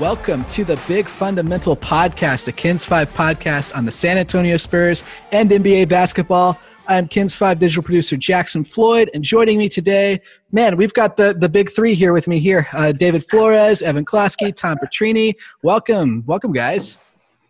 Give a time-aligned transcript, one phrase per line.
[0.00, 5.04] Welcome to the Big Fundamental Podcast, a KENS 5 podcast on the San Antonio Spurs
[5.30, 6.58] and NBA basketball.
[6.88, 10.22] I'm KENS 5 digital producer Jackson Floyd, and joining me today,
[10.52, 14.06] man, we've got the, the big three here with me here uh, David Flores, Evan
[14.06, 15.34] Klosky, Tom Petrini.
[15.62, 16.24] Welcome.
[16.26, 16.96] Welcome, guys.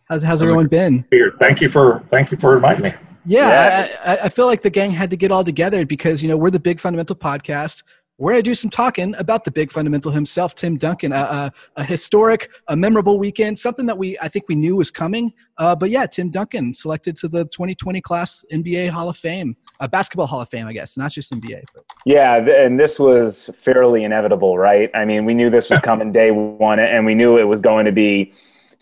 [0.09, 1.05] How's, how's everyone been?
[1.13, 1.33] Here.
[1.39, 2.95] Thank you for thank you for inviting me.
[3.27, 6.37] Yeah, I, I feel like the gang had to get all together because you know
[6.37, 7.85] we're the Big Fundamental Podcast
[8.21, 11.11] we're going to do some talking about the big fundamental himself, Tim Duncan.
[11.13, 15.33] A, a, historic, a memorable weekend, something that we I think we knew was coming.
[15.57, 19.89] Uh, but yeah, Tim Duncan selected to the 2020 class NBA Hall of Fame, uh,
[19.89, 21.63] basketball Hall of Fame, I guess, not just NBA.
[21.75, 21.85] But.
[22.05, 24.91] Yeah, and this was fairly inevitable, right?
[24.95, 27.87] I mean, we knew this was coming day one, and we knew it was going
[27.87, 28.35] to be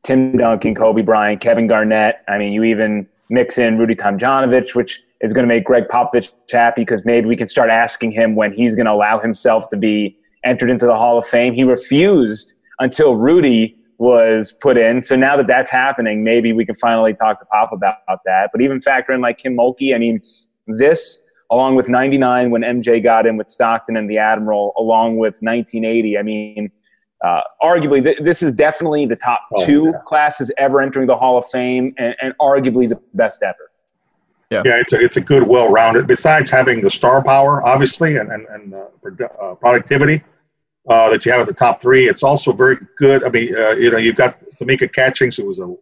[0.03, 2.23] Tim Duncan, Kobe Bryant, Kevin Garnett.
[2.27, 6.33] I mean, you even mix in Rudy Tomjanovich, which is going to make Gregg Popovich
[6.51, 9.77] happy because maybe we can start asking him when he's going to allow himself to
[9.77, 11.55] be entered into the Hall of Fame.
[11.55, 15.03] He refused until Rudy was put in.
[15.03, 18.51] So now that that's happening, maybe we can finally talk to Pop about, about that.
[18.53, 20.21] But even factor in like Kim Mulkey, I mean,
[20.69, 21.21] this
[21.51, 26.19] along with 99 when MJ got in with Stockton and the Admiral, along with 1980,
[26.19, 26.71] I mean,
[27.25, 30.01] uh, arguably, th- this is definitely the top oh, two yeah.
[30.07, 33.68] classes ever entering the Hall of Fame and, and arguably the best ever.
[34.51, 36.07] Yeah, yeah, it's a it's a good, well-rounded.
[36.07, 40.23] Besides having the star power, obviously, and and, and uh, uh, productivity
[40.89, 43.25] uh, that you have at the top three, it's also very good.
[43.25, 45.75] I mean, uh, you know, you've got Tamika Catchings, who was a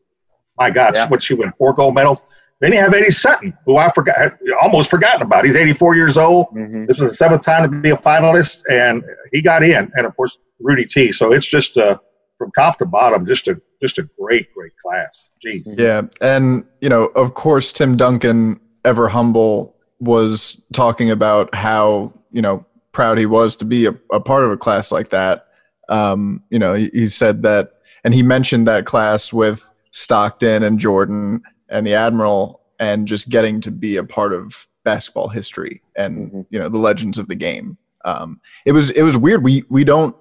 [0.58, 1.08] my God, yeah.
[1.08, 2.26] what she won four gold medals.
[2.60, 5.44] Then you have Eddie Sutton, who I forgot, almost forgotten about.
[5.44, 6.46] He's 84 years old.
[6.48, 6.86] Mm-hmm.
[6.86, 9.92] This was the seventh time to be a finalist, and he got in.
[9.94, 11.12] And of course, Rudy T.
[11.12, 11.98] So it's just uh,
[12.38, 15.30] from top to bottom, just a just a great, great class.
[15.44, 15.64] Jeez.
[15.66, 22.42] Yeah, and you know, of course, Tim Duncan, ever humble, was talking about how you
[22.42, 25.48] know proud he was to be a, a part of a class like that.
[25.88, 30.78] Um, you know, he, he said that, and he mentioned that class with Stockton and
[30.78, 36.28] Jordan and the Admiral, and just getting to be a part of basketball history and
[36.28, 36.40] mm-hmm.
[36.48, 37.76] you know the legends of the game.
[38.04, 39.42] Um, it was it was weird.
[39.42, 40.16] We we don't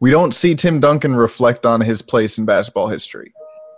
[0.00, 3.32] we don't see Tim Duncan reflect on his place in basketball history,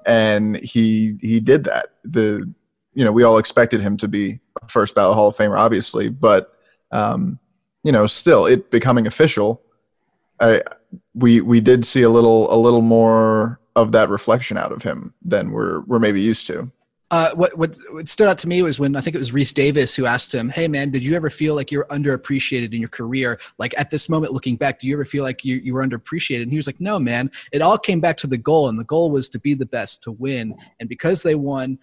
[0.06, 1.90] and he he did that.
[2.04, 2.50] The
[2.94, 6.08] you know we all expected him to be a first ballot Hall of Famer, obviously,
[6.08, 6.52] but
[6.92, 7.38] um,
[7.82, 9.62] you know still it becoming official.
[10.40, 10.62] I
[11.14, 15.14] we we did see a little a little more of that reflection out of him
[15.22, 16.70] than we're we're maybe used to.
[17.12, 19.52] Uh, what, what, what stood out to me was when I think it was Rece
[19.52, 22.88] Davis who asked him, "Hey man, did you ever feel like you're underappreciated in your
[22.88, 23.38] career?
[23.58, 26.42] Like at this moment, looking back, do you ever feel like you you were underappreciated?"
[26.42, 27.30] And he was like, "No, man.
[27.52, 30.02] It all came back to the goal, and the goal was to be the best,
[30.04, 30.56] to win.
[30.80, 31.78] And because they won."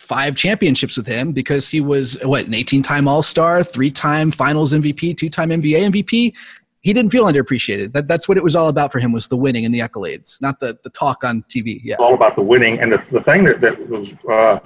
[0.00, 4.32] Five championships with him because he was what an 18 time All Star, three time
[4.32, 6.34] Finals MVP, two time NBA MVP
[6.84, 7.94] he didn't feel underappreciated.
[7.94, 10.40] That, that's what it was all about for him was the winning and the accolades,
[10.42, 11.80] not the, the talk on TV.
[11.82, 14.60] Yeah, all about the winning and the, the thing that, that was uh,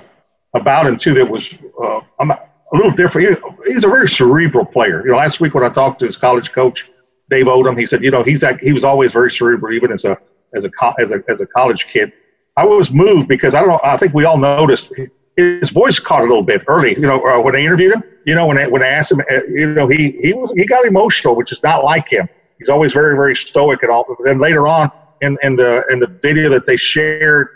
[0.52, 2.40] about him too that was uh, I'm a
[2.72, 3.38] little different.
[3.64, 5.02] He, he's a very cerebral player.
[5.04, 6.90] You know, last week when I talked to his college coach
[7.30, 10.18] Dave Odom, he said, you know, he's he was always very cerebral, even as a
[10.54, 12.12] as a as a as a college kid.
[12.56, 13.80] I was moved because I don't.
[13.84, 14.92] I think we all noticed
[15.38, 16.94] his voice caught a little bit early.
[16.94, 19.21] You know, uh, when I interviewed him, you know, when I, when I asked him,
[19.21, 22.26] uh, you know, he he was he got emotional, which is not like him.
[22.59, 24.04] He's always very very stoic and all.
[24.09, 24.91] But then later on
[25.21, 27.47] in in the in the video that they shared,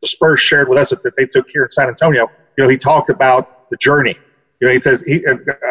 [0.00, 2.26] the Spurs shared with us that they took here in San Antonio,
[2.56, 4.16] you know, he talked about the journey.
[4.60, 5.22] You know, he says he.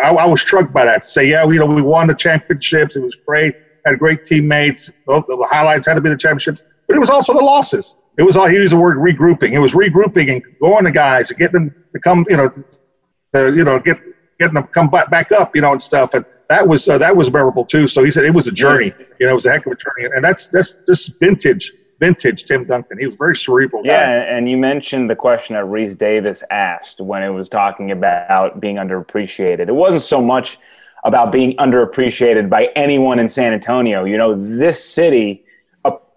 [0.03, 1.03] I, I was struck by that.
[1.05, 2.95] Say, yeah, you know, we won the championships.
[2.95, 3.55] It was great.
[3.85, 4.89] Had great teammates.
[5.05, 8.23] Both the highlights had to be the championships, but it was also the losses it
[8.23, 9.53] was all he used the word regrouping.
[9.53, 13.55] It was regrouping and going to guys and getting them to come, you know, to,
[13.55, 13.97] you know, get
[14.37, 16.13] getting them come back, back up, you know, and stuff.
[16.13, 17.87] And that was uh, that was memorable too.
[17.87, 18.93] So he said it was a journey.
[19.21, 22.43] You know, it was a heck of a journey, and that's that's this vintage vintage
[22.43, 22.99] Tim Duncan.
[22.99, 23.83] He was very cerebral.
[23.85, 28.59] Yeah, and you mentioned the question that Rece Davis asked when it was talking about
[28.59, 29.69] being underappreciated.
[29.69, 30.57] It wasn't so much
[31.05, 34.03] about being underappreciated by anyone in San Antonio.
[34.03, 35.45] You know, this city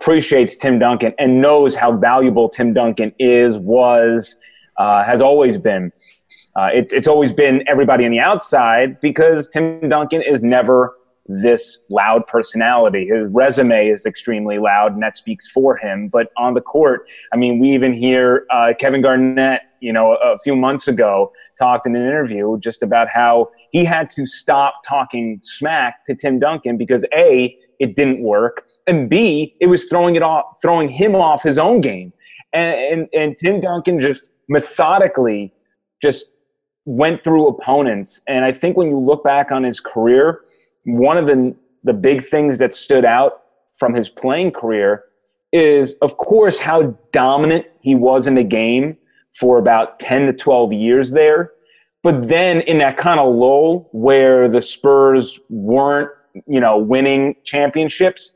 [0.02, 4.40] appreciates Tim Duncan and knows how valuable Tim Duncan is, was,
[4.76, 5.92] uh, has always been.
[6.56, 10.96] Uh, it, it's always been everybody on the outside because Tim Duncan is never
[11.26, 13.06] this loud personality.
[13.06, 16.08] His resume is extremely loud, and that speaks for him.
[16.08, 20.34] But on the court, I mean, we even hear uh, Kevin Garnett, you know, a,
[20.34, 24.82] a few months ago talked in an interview just about how he had to stop
[24.84, 30.16] talking smack to Tim Duncan because A, it didn't work, and B, it was throwing
[30.16, 32.12] it off, throwing him off his own game.
[32.52, 35.52] And, and, and Tim Duncan just methodically
[36.02, 36.26] just
[36.84, 38.22] went through opponents.
[38.28, 40.40] And I think when you look back on his career,
[40.84, 41.54] one of the
[41.84, 43.42] the big things that stood out
[43.76, 45.04] from his playing career
[45.52, 48.96] is, of course, how dominant he was in the game
[49.38, 51.52] for about 10 to 12 years there.
[52.02, 56.10] But then in that kind of lull where the Spurs weren't,
[56.46, 58.34] you know, winning championships,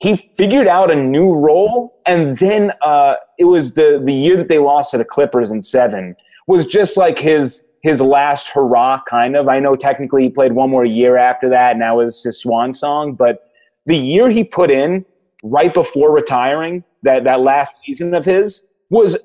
[0.00, 2.00] he figured out a new role.
[2.06, 5.62] And then uh, it was the, the year that they lost to the Clippers in
[5.62, 6.16] seven
[6.46, 9.48] was just like his his last hurrah, kind of.
[9.48, 12.74] I know technically he played one more year after that, and that was his swan
[12.74, 13.14] song.
[13.14, 13.50] But
[13.86, 15.06] the year he put in
[15.42, 19.16] right before retiring, that, that last season of his, was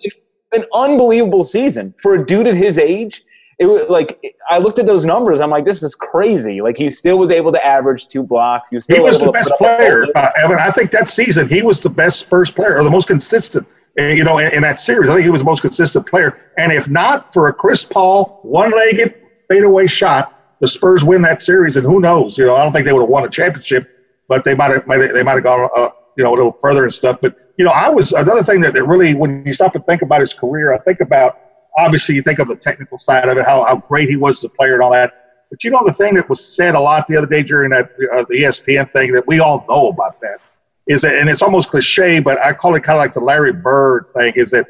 [0.54, 3.24] an unbelievable season for a dude at his age.
[3.58, 5.40] It was like I looked at those numbers.
[5.40, 6.62] I'm like, this is crazy.
[6.62, 8.70] Like he still was able to average two blocks.
[8.70, 10.60] He was, he was the best player, uh, Evan.
[10.60, 13.66] I think that season he was the best first player or the most consistent
[13.98, 15.10] you know, in, in, that series.
[15.10, 16.40] I think he was the most consistent player.
[16.58, 19.16] And if not for a Chris Paul one-legged
[19.48, 21.78] fadeaway shot, the Spurs win that series.
[21.78, 22.38] And who knows?
[22.38, 23.90] You know, I don't think they would have won a championship,
[24.28, 26.94] but they might have they might have gone uh, you know a little further and
[26.94, 27.20] stuff.
[27.22, 30.02] But you know, I was another thing that, that really when you stop to think
[30.02, 31.40] about his career, I think about
[31.78, 34.44] obviously you think of the technical side of it, how how great he was as
[34.46, 35.14] a player and all that.
[35.50, 37.92] But you know, the thing that was said a lot the other day during that
[38.14, 40.40] uh, the ESPN thing that we all know about that
[40.88, 43.54] is that, and it's almost cliche, but I call it kind of like the Larry
[43.54, 44.68] Bird thing, is that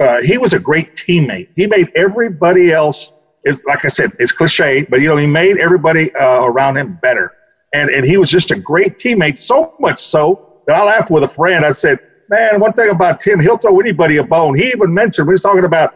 [0.00, 1.48] uh, he was a great teammate.
[1.54, 3.10] He made everybody else,
[3.44, 6.98] it's like I said, it's cliche, but you know, he made everybody uh, around him
[7.02, 7.32] better.
[7.74, 11.24] And, and he was just a great teammate, so much so that I laughed with
[11.24, 11.64] a friend.
[11.64, 11.98] I said,
[12.30, 14.54] man, one thing about Tim, he'll throw anybody a bone.
[14.54, 15.94] He even mentioned, he was talking about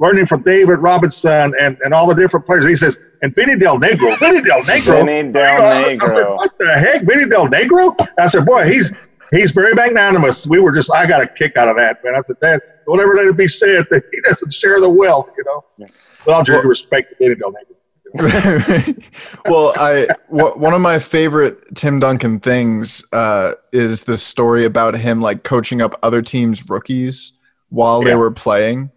[0.00, 3.78] learning from David Robinson and, and all the different players, he says, and Vinny Del
[3.78, 4.18] Negro.
[4.18, 5.04] Vinny Del Negro.
[5.04, 6.02] Vinny Del Negro.
[6.02, 7.02] I said, what the heck?
[7.02, 7.94] Vinny Del Negro?
[8.18, 8.92] I said, boy, he's
[9.30, 10.46] he's very magnanimous.
[10.46, 12.14] We were just, I got a kick out of that, man.
[12.16, 15.30] I said, Dad, don't ever let it be said that he doesn't share the wealth,
[15.36, 15.64] you know.
[15.76, 15.86] Yeah.
[16.26, 17.76] With all due well, respect to Vinny Del Negro.
[19.44, 24.94] well, I w- one of my favorite Tim Duncan things uh, is the story about
[24.94, 27.34] him like coaching up other teams' rookies
[27.68, 28.10] while yeah.
[28.10, 28.90] they were playing,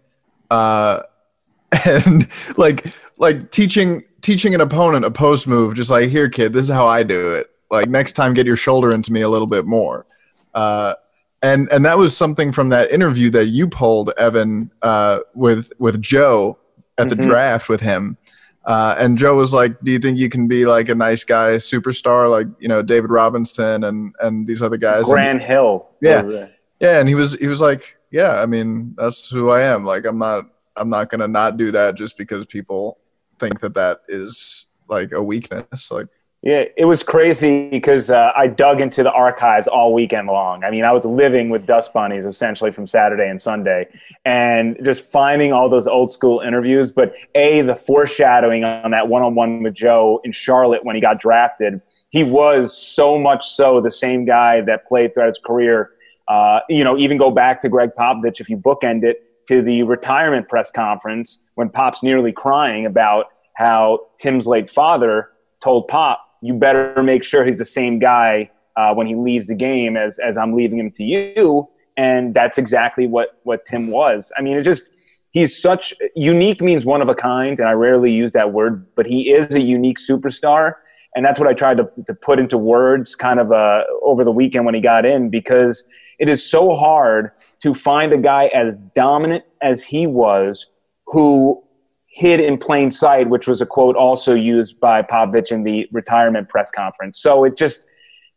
[0.50, 1.02] uh,
[1.86, 6.64] and like like teaching teaching an opponent a post move, just like here, kid, this
[6.64, 7.50] is how I do it.
[7.70, 10.06] Like next time, get your shoulder into me a little bit more.
[10.54, 10.94] Uh,
[11.42, 16.00] and and that was something from that interview that you pulled, Evan, uh, with with
[16.00, 16.58] Joe
[16.96, 17.28] at the mm-hmm.
[17.28, 18.16] draft with him.
[18.64, 21.56] Uh, and Joe was like, "Do you think you can be like a nice guy,
[21.56, 25.86] superstar, like you know David Robinson and and these other guys?" Grant and, Hill.
[26.00, 26.46] Yeah,
[26.80, 26.98] yeah.
[27.00, 29.84] And he was he was like, "Yeah, I mean that's who I am.
[29.84, 32.98] Like I'm not I'm not gonna not do that just because people
[33.38, 35.90] think that that is like a weakness.
[35.90, 36.08] Like,
[36.42, 40.62] yeah, it was crazy because uh, I dug into the archives all weekend long.
[40.62, 43.88] I mean, I was living with Dust Bunnies essentially from Saturday and Sunday,
[44.26, 46.92] and just finding all those old school interviews.
[46.92, 51.00] But a the foreshadowing on that one on one with Joe in Charlotte when he
[51.00, 51.80] got drafted,
[52.10, 55.92] he was so much so the same guy that played throughout his career.
[56.28, 59.82] Uh, you know, even go back to Gregg Popovich if you bookend it to the
[59.82, 63.26] retirement press conference when Pop's nearly crying about
[63.56, 65.30] how Tim's late father
[65.62, 69.54] told Pop, "You better make sure he's the same guy uh, when he leaves the
[69.54, 74.32] game as as I'm leaving him to you." And that's exactly what what Tim was.
[74.36, 74.88] I mean, it just
[75.34, 79.04] he's such unique means one of a kind, and I rarely use that word, but
[79.04, 80.74] he is a unique superstar.
[81.16, 84.32] And that's what I tried to, to put into words kind of uh, over the
[84.32, 87.30] weekend when he got in because it is so hard
[87.62, 90.66] to find a guy as dominant as he was
[91.06, 91.62] who
[92.06, 96.48] hid in plain sight, which was a quote also used by Popovich in the retirement
[96.48, 97.18] press conference.
[97.18, 97.86] So it just,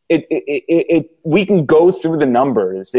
[0.10, 2.96] it, it, it, it we can go through the numbers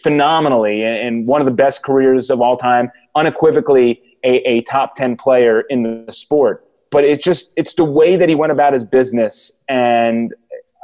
[0.00, 5.16] phenomenally and one of the best careers of all time, unequivocally a, a top 10
[5.16, 6.64] player in the sport.
[6.92, 9.58] But it's just, it's the way that he went about his business.
[9.68, 10.32] And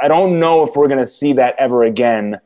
[0.01, 2.41] I don't know if we're going to see that ever again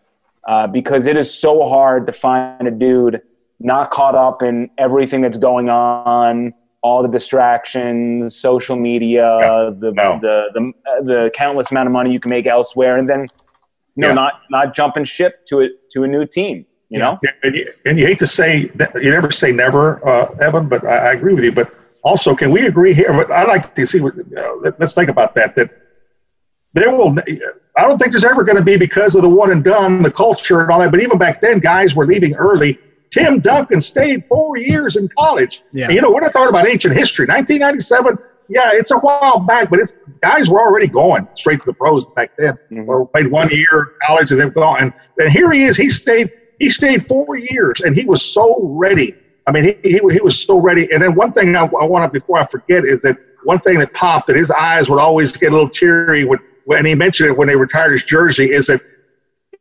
[0.49, 3.20] uh, because it is so hard to find a dude
[3.61, 9.70] not caught up in everything that's going on, all the distractions, social media, yeah.
[9.78, 10.18] the, no.
[10.20, 10.72] the, the
[11.04, 13.20] the countless amount of money you can make elsewhere, and then
[13.94, 14.14] you know yeah.
[14.14, 16.66] not not jumping ship to it to a new team.
[16.88, 17.30] You know, yeah.
[17.42, 20.87] and, you, and you hate to say that, you never say never, uh, Evan, but
[20.87, 21.50] I, I, agree with you.
[21.50, 21.72] But
[22.04, 23.14] also, can we agree here?
[23.14, 24.00] But I like to see.
[24.00, 25.54] What, uh, let, us think about that.
[25.56, 25.70] That
[26.75, 27.16] there will
[27.76, 30.11] I don't think there's ever going to be because of the one and done, the
[30.11, 30.91] culture and all that.
[30.91, 32.79] But even back then, guys were leaving early.
[33.11, 35.62] Tim Duncan stayed four years in college.
[35.73, 35.87] Yeah.
[35.87, 37.26] And, you know, we're not talking about ancient history.
[37.26, 41.73] 1997, yeah, it's a while back, but it's guys were already going straight to the
[41.73, 42.88] pros back then, mm-hmm.
[42.88, 44.81] or played one year college and they're gone.
[44.81, 45.76] And, and here he is.
[45.76, 46.31] He stayed.
[46.59, 49.17] He stayed four years, and he was so ready.
[49.47, 50.93] I mean, he, he, he was so ready.
[50.93, 53.79] And then one thing I, I want to before I forget is that one thing
[53.81, 56.38] that popped that his eyes would always get a little teary when
[56.69, 58.81] and he mentioned it when they retired his jersey, is that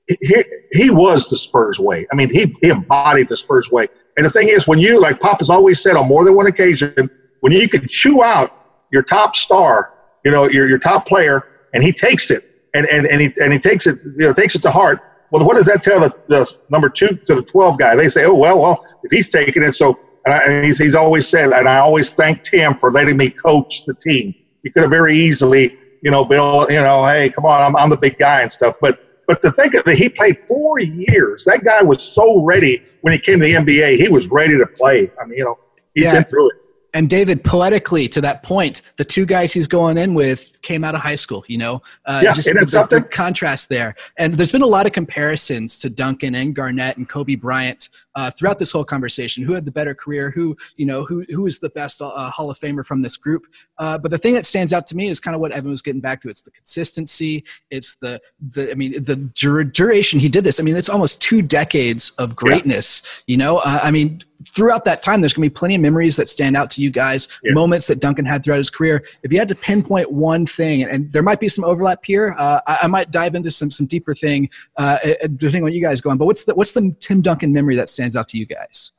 [0.07, 2.07] he, he was the Spurs way.
[2.11, 3.87] I mean, he, he embodied the Spurs way.
[4.17, 6.47] And the thing is, when you, like Pop has always said on more than one
[6.47, 7.09] occasion,
[7.41, 8.51] when you can chew out
[8.91, 9.93] your top star,
[10.25, 12.43] you know, your, your top player, and he takes it,
[12.73, 14.99] and, and, and, he, and he takes it, you know, takes it to heart.
[15.31, 17.95] Well, what does that tell the, the number two to the 12 guy?
[17.95, 20.95] They say, oh, well, well, if he's taking it, so, and, I, and he's, he's
[20.95, 24.35] always said, and I always thank Tim for letting me coach the team.
[24.63, 27.89] He could have very easily, you know, Bill, you know, hey, come on, I'm, I'm
[27.89, 28.77] the big guy and stuff.
[28.81, 31.45] But but to think of it, he played four years.
[31.45, 33.97] That guy was so ready when he came to the NBA.
[33.97, 35.11] He was ready to play.
[35.21, 35.59] I mean, you know,
[35.93, 36.13] he's yeah.
[36.13, 36.61] been through it
[36.93, 40.93] and David, poetically to that point, the two guys he's going in with came out
[40.93, 41.43] of high school.
[41.47, 43.95] You know, uh, yeah, just the, the, contrast there.
[44.17, 48.31] And there's been a lot of comparisons to Duncan and Garnett and Kobe Bryant uh,
[48.31, 49.43] throughout this whole conversation.
[49.43, 50.31] Who had the better career?
[50.31, 51.05] Who you know?
[51.05, 53.47] Who who is the best uh, Hall of Famer from this group?
[53.77, 55.81] Uh, but the thing that stands out to me is kind of what Evan was
[55.81, 56.29] getting back to.
[56.29, 57.43] It's the consistency.
[57.69, 60.59] It's the the I mean the duration he did this.
[60.59, 63.01] I mean it's almost two decades of greatness.
[63.03, 63.33] Yeah.
[63.33, 66.15] You know, uh, I mean throughout that time, there's going to be plenty of memories
[66.17, 67.53] that stand out to you guys, yeah.
[67.53, 69.03] moments that Duncan had throughout his career.
[69.23, 72.35] If you had to pinpoint one thing, and, and there might be some overlap here,
[72.37, 74.97] uh, I, I, might dive into some some deeper thing uh,
[75.35, 76.17] depending on what you guys go on.
[76.17, 78.91] But what's the what's the Tim Duncan memory that stands out to you guys?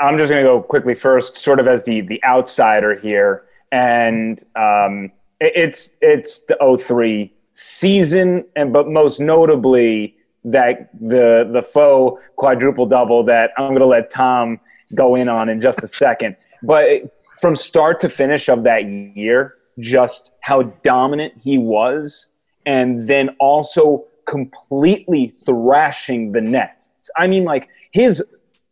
[0.00, 4.42] I'm just going to go quickly first, sort of as the the outsider here, and
[4.54, 12.86] um, it's it's the 03 season, and but most notably that the the faux quadruple
[12.86, 14.60] double that I'm going to let Tom
[14.94, 16.36] go in on in just a second.
[16.62, 22.28] But from start to finish of that year, just how dominant he was,
[22.64, 26.92] and then also completely thrashing the Nets.
[27.16, 28.22] I mean, like his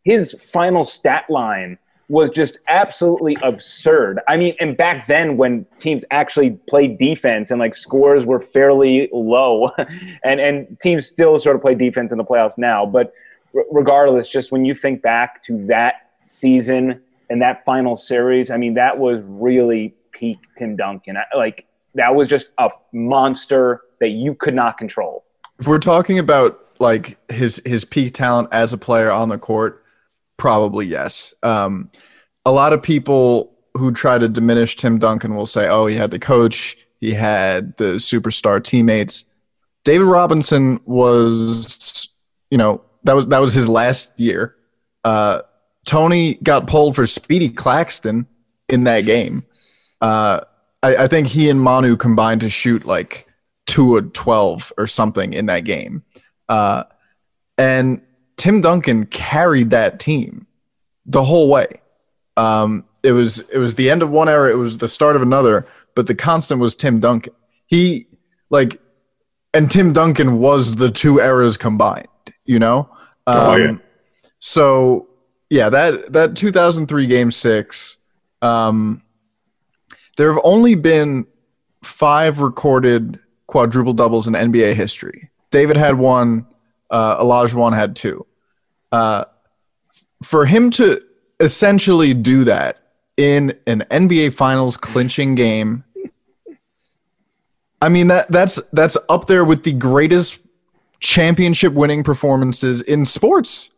[0.04, 4.20] his final stat line was just absolutely absurd.
[4.28, 9.08] I mean, and back then when teams actually played defense and like scores were fairly
[9.12, 9.70] low,
[10.24, 13.12] and and teams still sort of play defense in the playoffs now, but
[13.70, 17.00] regardless, just when you think back to that season
[17.30, 21.16] and that final series, I mean, that was really peak Tim Duncan.
[21.34, 25.24] Like that was just a monster that you could not control.
[25.58, 29.84] If we're talking about like his his peak talent as a player on the court,
[30.36, 31.34] probably yes.
[31.42, 31.90] Um,
[32.44, 36.10] a lot of people who try to diminish Tim Duncan will say, "Oh, he had
[36.10, 39.24] the coach, he had the superstar teammates."
[39.84, 42.08] David Robinson was,
[42.50, 44.56] you know, that was that was his last year.
[45.04, 45.42] Uh,
[45.84, 48.26] Tony got pulled for Speedy Claxton
[48.68, 49.44] in that game.
[50.00, 50.40] Uh,
[50.82, 53.26] I, I, think he and Manu combined to shoot like
[53.66, 56.02] two of twelve or something in that game.
[56.48, 56.84] Uh,
[57.56, 58.02] and
[58.36, 60.46] Tim Duncan carried that team
[61.06, 61.80] the whole way.
[62.36, 65.22] Um, it was it was the end of one era, it was the start of
[65.22, 67.32] another, but the constant was Tim Duncan.
[67.66, 68.06] He
[68.50, 68.80] like,
[69.52, 72.08] and Tim Duncan was the two eras combined.
[72.44, 72.88] You know.
[73.26, 73.76] Um, oh, yeah.
[74.38, 75.08] So
[75.50, 77.98] yeah, that that 2003 game six.
[78.42, 79.02] Um,
[80.16, 81.26] there have only been
[81.82, 85.30] five recorded quadruple doubles in NBA history.
[85.54, 86.49] David had one.
[86.90, 88.26] Uh, Olajuwon had two.
[88.90, 89.25] Uh,
[90.20, 91.00] for him to
[91.38, 92.82] essentially do that
[93.16, 95.84] in an NBA Finals clinching game,
[97.80, 100.44] I mean that that's that's up there with the greatest
[100.99, 103.70] championship winning performances in sports.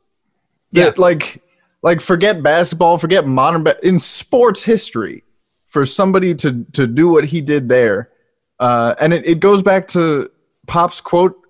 [0.70, 1.42] Yeah, like
[1.82, 5.24] like forget basketball, forget modern ba- in sports history
[5.66, 8.08] for somebody to to do what he did there.
[8.58, 10.30] Uh, and it, it goes back to
[10.66, 11.45] Pop's quote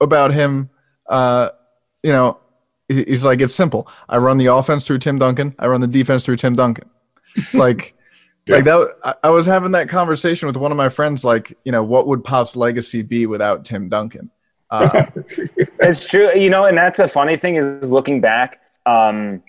[0.00, 0.70] about him.
[1.08, 1.50] Uh,
[2.02, 2.38] you know,
[2.88, 3.88] he's like, it's simple.
[4.08, 5.54] I run the offense through Tim Duncan.
[5.58, 6.88] I run the defense through Tim Duncan.
[7.54, 7.94] like,
[8.46, 8.56] yeah.
[8.56, 9.18] like that.
[9.22, 11.24] I was having that conversation with one of my friends.
[11.24, 14.30] Like, you know, what would Pop's legacy be without Tim Duncan?
[14.70, 15.06] Uh,
[15.80, 18.60] it's true, you know, and that's a funny thing is looking back.
[18.86, 19.42] Um,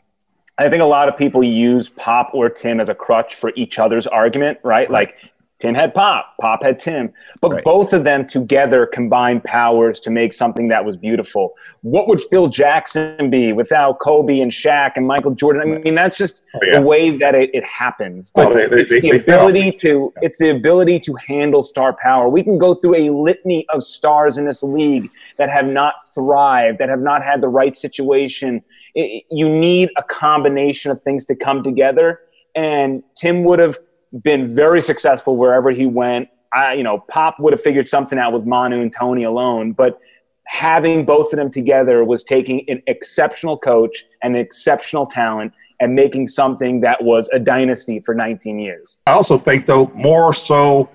[0.58, 3.80] I think a lot of people use Pop or Tim as a crutch for each
[3.80, 4.90] other's argument, right?
[4.90, 4.92] right.
[4.92, 5.31] Like
[5.62, 7.64] Tim had Pop, Pop had Tim, but right.
[7.64, 11.54] both of them together combined powers to make something that was beautiful.
[11.82, 15.74] What would Phil Jackson be without Kobe and Shaq and Michael Jordan?
[15.74, 16.80] I mean, that's just oh, yeah.
[16.80, 18.32] the way that it, it happens.
[18.36, 21.64] Oh, but oh, they, they, it's the they, ability to it's the ability to handle
[21.64, 22.28] star power.
[22.28, 26.80] We can go through a litany of stars in this league that have not thrived,
[26.80, 28.64] that have not had the right situation.
[28.96, 32.20] It, you need a combination of things to come together,
[32.56, 33.78] and Tim would have
[34.24, 36.30] been very successful wherever he went.
[36.54, 40.00] I, you know, Pop would have figured something out with Manu and Tony alone, but
[40.46, 45.96] having both of them together was taking an exceptional coach and an exceptional talent and
[45.96, 49.00] making something that was a dynasty for 19 years.
[49.08, 50.90] I also think, though, more so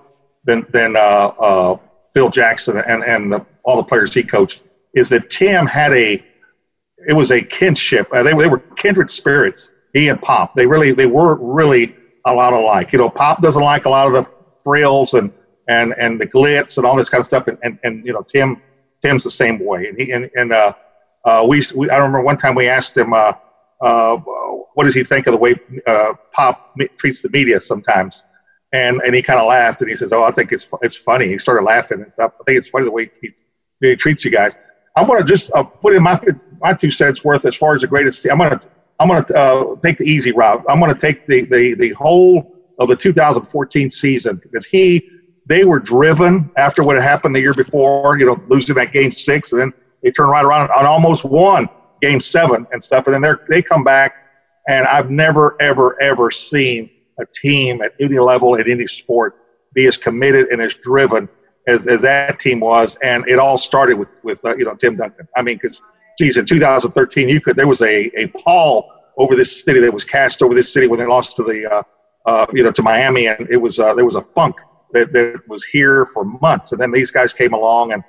[0.44, 1.78] than than uh, uh,
[2.12, 4.60] Phil Jackson and and the, all the players he coached,
[4.94, 6.22] is that Tim had a,
[7.08, 8.08] it was a kinship.
[8.12, 9.72] Uh, they, they were kindred spirits.
[9.92, 10.54] He and Pop.
[10.54, 11.96] They really, they were really
[12.26, 12.92] a lot alike.
[12.92, 14.30] You know, Pop doesn't like a lot of the
[14.62, 15.32] frills and
[15.68, 17.48] and and the glitz and all this kind of stuff.
[17.48, 18.60] And and, and you know, Tim
[19.02, 19.88] Tim's the same way.
[19.88, 20.74] And he and and uh,
[21.24, 23.32] uh, we, we I remember one time we asked him, uh,
[23.80, 24.16] uh,
[24.74, 25.54] what does he think of the way
[25.86, 28.24] uh, Pop treats the media sometimes?
[28.72, 31.28] And and he kind of laughed and he says, oh, I think it's it's funny.
[31.28, 32.32] He started laughing and stuff.
[32.40, 33.30] I think it's funny the way he,
[33.80, 34.58] he treats you guys.
[34.96, 36.20] I'm to just uh, put in my
[36.60, 38.26] my two cents worth as far as the greatest.
[38.26, 38.60] I'm to
[38.98, 40.64] I'm going to uh, take the easy route.
[40.68, 45.08] I'm going to take the, the the whole of the 2014 season because he
[45.46, 48.18] they were driven after what had happened the year before.
[48.18, 49.72] You know, losing that game six, and then
[50.02, 51.68] they turn right around and almost won
[52.00, 54.14] game seven and stuff, and then they they come back.
[54.68, 59.36] And I've never ever ever seen a team at any level at any sport
[59.74, 61.28] be as committed and as driven
[61.66, 62.96] as, as that team was.
[63.02, 65.28] And it all started with with uh, you know Tim Duncan.
[65.36, 65.80] I mean, because
[66.18, 70.04] geez, in 2013, you could there was a a pall over this city that was
[70.04, 71.82] cast over this city when they lost to the uh,
[72.26, 74.56] uh, you know to Miami, and it was uh, there was a funk
[74.92, 78.02] that, that was here for months, and then these guys came along and.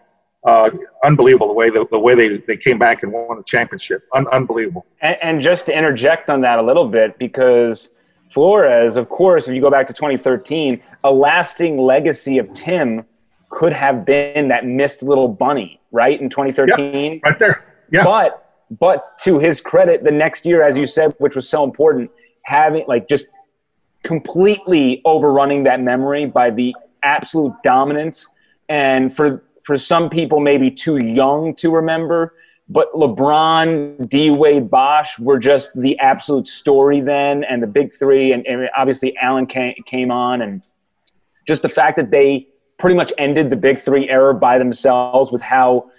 [0.44, 0.70] Uh,
[1.04, 4.08] unbelievable the way the, the way they, they came back and won the championship.
[4.14, 4.86] Un- unbelievable.
[5.02, 7.90] And, and just to interject on that a little bit, because
[8.30, 13.04] Flores, of course, if you go back to 2013, a lasting legacy of Tim
[13.50, 16.20] could have been that missed little bunny, right?
[16.20, 17.14] In 2013.
[17.14, 17.67] Yeah, right there.
[17.92, 18.04] Yeah.
[18.04, 22.12] But but to his credit, the next year, as you said, which was so important,
[22.44, 23.28] having like just
[24.04, 28.28] completely overrunning that memory by the absolute dominance.
[28.70, 32.34] And for for some people, maybe too young to remember,
[32.70, 38.32] but LeBron, D Wade, Bosh were just the absolute story then, and the big three,
[38.32, 40.62] and, and obviously Allen came, came on, and
[41.46, 45.42] just the fact that they pretty much ended the big three era by themselves with
[45.42, 45.90] how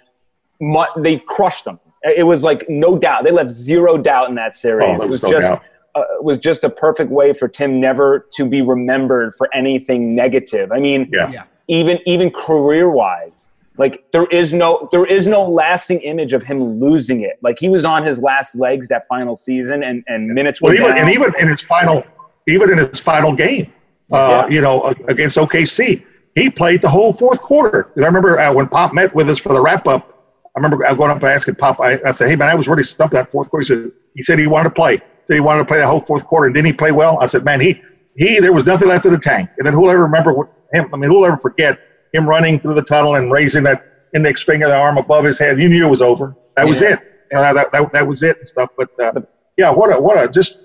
[0.97, 1.79] they crushed them.
[2.03, 4.97] It was like no doubt they left zero doubt in that series.
[4.99, 5.63] Oh, it was no just doubt.
[5.95, 10.71] uh, was just a perfect way for Tim never to be remembered for anything negative.
[10.71, 11.29] I mean, Yeah.
[11.31, 11.43] Yeah.
[11.67, 16.79] even even career wise, like there is no there is no lasting image of him
[16.79, 17.37] losing it.
[17.41, 20.75] Like he was on his last legs that final season, and and minutes were Well,
[20.77, 20.97] even down.
[20.99, 22.05] and even in his final,
[22.47, 23.73] even in his final game,
[24.11, 26.01] uh, you know, against OKC,
[26.35, 27.89] he played the whole fourth quarter.
[27.97, 30.15] I remember uh, when Pop met with us for the wrap up.
[30.59, 31.79] I remember I going up and asking Pop.
[31.79, 34.23] I, I said, "Hey man, I was really stumped that fourth quarter." He said, "He
[34.23, 34.93] said he wanted to play.
[34.95, 37.17] He said he wanted to play the whole fourth quarter, and didn't he play well?"
[37.21, 37.79] I said, "Man, he
[38.15, 40.89] he there was nothing left in the tank." And then who'll ever remember what him?
[40.93, 41.77] I mean, who'll ever forget
[42.13, 43.81] him running through the tunnel and raising that
[44.13, 45.61] index finger, the arm above his head?
[45.61, 46.35] You knew it was over.
[46.57, 46.93] That was Yeah.
[46.93, 46.99] it.
[47.31, 48.69] You know, that, that that was it and stuff.
[48.75, 49.21] But uh,
[49.57, 50.59] yeah, what a what a just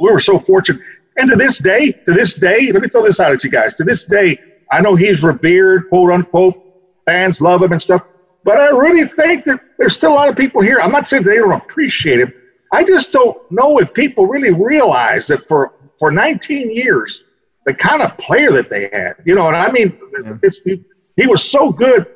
[0.00, 0.80] we were so fortunate.
[1.16, 3.74] And to this day, to this day, let me throw this out at you guys.
[3.76, 4.38] To this day,
[4.70, 6.54] I know he's revered, quote unquote.
[7.06, 8.02] Fans love him and stuff.
[8.44, 10.80] But I really think that there's still a lot of people here.
[10.80, 12.34] I'm not saying they don't appreciate it.
[12.72, 17.22] I just don't know if people really realize that for for 19 years,
[17.66, 19.96] the kind of player that they had, you know, and I mean,
[20.42, 20.82] it's he,
[21.16, 22.06] he was so good,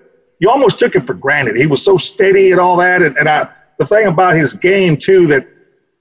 [0.41, 1.57] you almost took him for granted.
[1.57, 4.97] He was so steady and all that, and, and I, the thing about his game
[4.97, 5.47] too that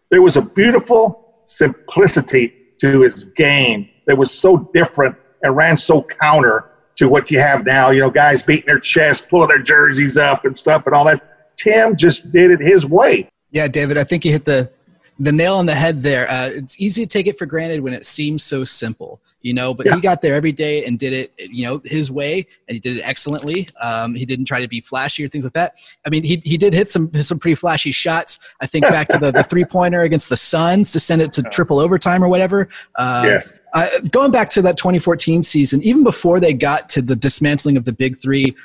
[0.09, 6.05] there was a beautiful simplicity to his game that was so different and ran so
[6.21, 7.89] counter to what you have now.
[7.91, 11.55] You know, guys beating their chest, pulling their jerseys up and stuff and all that.
[11.57, 13.29] Tim just did it his way.
[13.51, 14.71] Yeah, David, I think you hit the
[15.17, 16.29] the nail on the head there.
[16.29, 19.73] Uh, it's easy to take it for granted when it seems so simple, you know.
[19.75, 19.95] But Yeah.
[19.95, 22.97] he got there every day and did it, you know, his way, and he did
[22.97, 23.69] it excellently.
[23.81, 25.75] Um, he didn't try to be flashy or things like that.
[26.05, 28.39] I mean, he he did hit some some pretty flashy shots.
[28.59, 31.43] I think back to the, the three pointer against the Suns to send it to
[31.43, 32.69] triple overtime or whatever.
[32.95, 33.61] Uh, yes.
[33.73, 37.85] uh, going back to that 2014 season, even before they got to the dismantling of
[37.85, 38.55] the big three,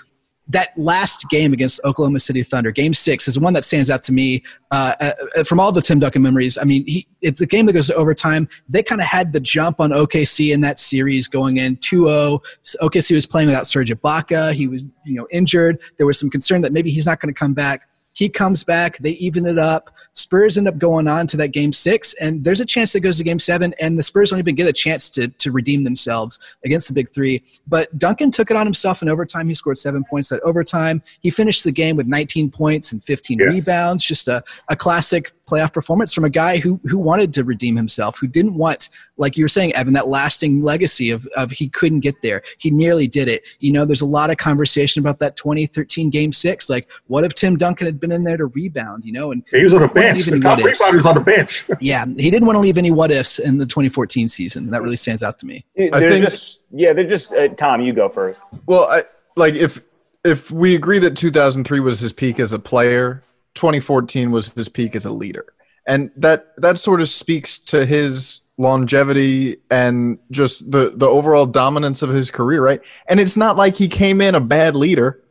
[0.50, 4.12] that last game against Oklahoma City Thunder, Game Six, is one that stands out to
[4.12, 6.58] me uh, uh, from all the Tim Duncan memories.
[6.58, 8.48] I mean, he, it's a game that goes to overtime.
[8.68, 12.40] They kind of had the jump on OKC in that series going in 2-0.
[12.82, 14.52] OKC was playing without Serge Ibaka.
[14.52, 15.80] He was, you know, injured.
[15.98, 17.89] There was some concern that maybe he's not going to come back.
[18.20, 18.98] He comes back.
[18.98, 19.88] They even it up.
[20.12, 23.16] Spurs end up going on to that game six, and there's a chance that goes
[23.16, 26.38] to game seven, and the Spurs don't even get a chance to, to redeem themselves
[26.62, 27.42] against the big three.
[27.66, 29.48] But Duncan took it on himself in overtime.
[29.48, 31.02] He scored seven points that overtime.
[31.20, 33.48] He finished the game with 19 points and 15 Yes.
[33.54, 34.04] rebounds.
[34.04, 38.18] Just a, a classic playoff performance from a guy who who wanted to redeem himself,
[38.18, 42.00] who didn't want, like you were saying, Evan, that lasting legacy of, of he couldn't
[42.00, 42.42] get there.
[42.58, 43.42] He nearly did it.
[43.58, 46.70] You know, there's a lot of conversation about that 2013 game six.
[46.70, 49.32] Like, what if Tim Duncan had been in there to rebound, you know?
[49.32, 50.20] And He was on the bench.
[50.28, 50.82] even The top what ifs.
[50.82, 51.64] rebounder was on the bench.
[51.80, 54.70] yeah, he didn't want to leave any what ifs in the 2014 season.
[54.70, 55.64] That really stands out to me.
[55.76, 57.80] they're I think- just yeah, they're just uh, Tom.
[57.80, 58.40] You go first.
[58.66, 59.02] Well, I
[59.36, 59.82] like if
[60.24, 63.22] if we agree that 2003 was his peak as a player,
[63.54, 65.46] 2014 was his peak as a leader.
[65.86, 72.02] And that that sort of speaks to his longevity and just the the overall dominance
[72.02, 72.80] of his career, right?
[73.08, 75.22] And it's not like he came in a bad leader,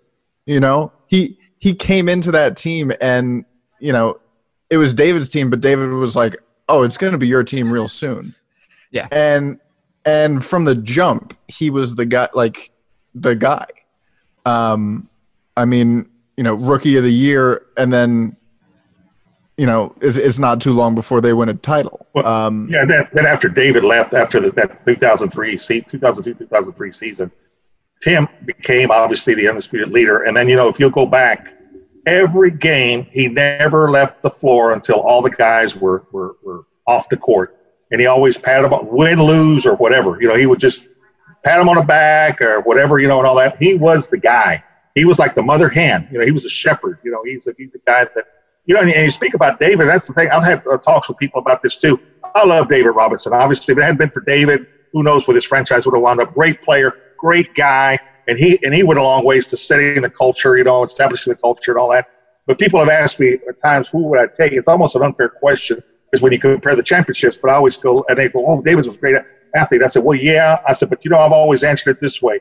[0.45, 0.91] you know.
[1.07, 3.45] He he came into that team and,
[3.79, 4.19] you know,
[4.69, 6.35] it was David's team, but David was like,
[6.67, 8.35] "Oh, it's going to be your team real soon."
[8.91, 9.07] Yeah.
[9.11, 9.59] And
[10.05, 12.71] and from the jump, he was the guy like
[13.13, 13.65] the guy.
[14.45, 15.09] Um
[15.55, 18.37] I mean, you know, rookie of the year and then
[19.57, 22.07] you know, it's, it's not too long before they win a title.
[22.13, 26.91] Well, Um, Yeah, then, then after David left after the, that 2003 se- 2002 2003
[26.93, 27.29] season,
[28.01, 30.23] Tim became obviously the undisputed leader.
[30.23, 31.55] And then you know if you'll go back,
[32.05, 37.09] every game he never left the floor until all the guys were were, were off
[37.09, 37.57] the court,
[37.91, 40.21] and he always patted them on, win, lose, or whatever.
[40.21, 40.87] You know, he would just
[41.43, 43.57] pat him on the back or whatever, you know, and all that.
[43.57, 44.63] He was the guy.
[44.95, 46.07] He was like the mother hen.
[46.11, 46.99] You know, he was a shepherd.
[47.03, 48.25] You know, he's a, he's a guy that
[48.65, 49.87] you know, and you speak about David.
[49.87, 50.29] That's the thing.
[50.29, 51.99] I've had uh, talks with people about this too.
[52.35, 53.33] I love David Robinson.
[53.33, 56.21] Obviously, if it hadn't been for David, who knows where this franchise would have wound
[56.21, 56.33] up.
[56.33, 57.97] Great player, great guy,
[58.27, 61.31] and he and he went a long ways to setting the culture, you know, establishing
[61.31, 62.05] the culture and all that.
[62.45, 64.53] But people have asked me at times, who would I take?
[64.53, 68.03] It's almost an unfair question because when you compare the championships, but I always go
[68.09, 69.15] and they go, oh, David was a great
[69.55, 69.83] athlete.
[69.83, 70.59] I said, well, yeah.
[70.67, 72.39] I said, but you know, I've always answered it this way.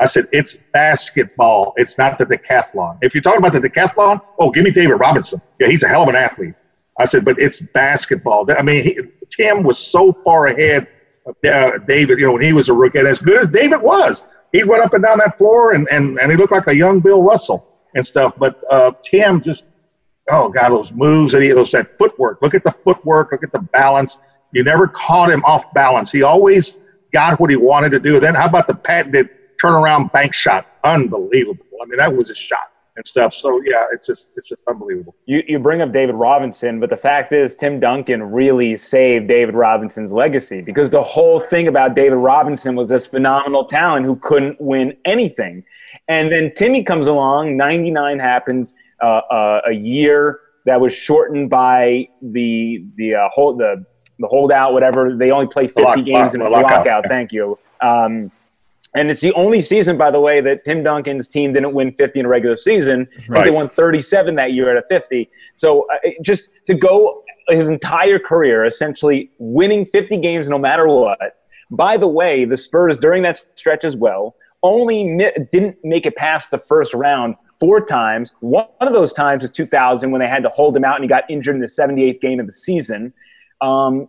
[0.00, 1.74] I said, it's basketball.
[1.76, 2.98] It's not the decathlon.
[3.02, 5.40] If you're talking about the decathlon, oh, give me David Robinson.
[5.58, 6.54] Yeah, he's a hell of an athlete.
[6.98, 8.46] I said, but it's basketball.
[8.56, 8.98] I mean, he,
[9.30, 10.88] Tim was so far ahead
[11.26, 12.98] of uh, David, you know, when he was a rookie.
[12.98, 16.18] And as good as David was, he went up and down that floor and, and,
[16.18, 18.34] and he looked like a young Bill Russell and stuff.
[18.38, 19.68] But uh, Tim just,
[20.30, 22.40] oh, God, those moves and he, those, that footwork.
[22.40, 23.32] Look at the footwork.
[23.32, 24.18] Look at the balance.
[24.52, 26.10] You never caught him off balance.
[26.10, 26.78] He always
[27.12, 28.20] got what he wanted to do.
[28.20, 29.28] Then how about the patented
[29.62, 30.66] turnaround bank shot?
[30.84, 31.64] Unbelievable.
[31.82, 33.32] I mean, that was a shot and stuff.
[33.32, 35.14] So yeah, it's just it's just unbelievable.
[35.26, 39.54] You, you bring up David Robinson, but the fact is, Tim Duncan really saved David
[39.54, 44.60] Robinson's legacy because the whole thing about David Robinson was this phenomenal talent who couldn't
[44.60, 45.64] win anything.
[46.08, 52.08] And then Timmy comes along, 99 happens, uh, uh, a year that was shortened by
[52.20, 53.86] the the uh, hold the
[54.18, 55.16] the holdout, whatever.
[55.16, 57.04] They only play 50 lock- games in a lockout, lockout.
[57.08, 57.58] Thank you.
[57.80, 58.32] Um,
[58.94, 62.20] and it's the only season, by the way, that Tim Duncan's team didn't win 50
[62.20, 63.08] in a regular season.
[63.28, 63.44] Right.
[63.44, 65.30] They won 37 that year out of 50.
[65.54, 71.18] So uh, just to go his entire career, essentially winning 50 games no matter what.
[71.70, 76.16] By the way, the Spurs during that stretch as well only mi- didn't make it
[76.16, 78.32] past the first round four times.
[78.40, 81.08] One of those times was 2000 when they had to hold him out and he
[81.08, 83.12] got injured in the 78th game of the season.
[83.60, 84.08] Um,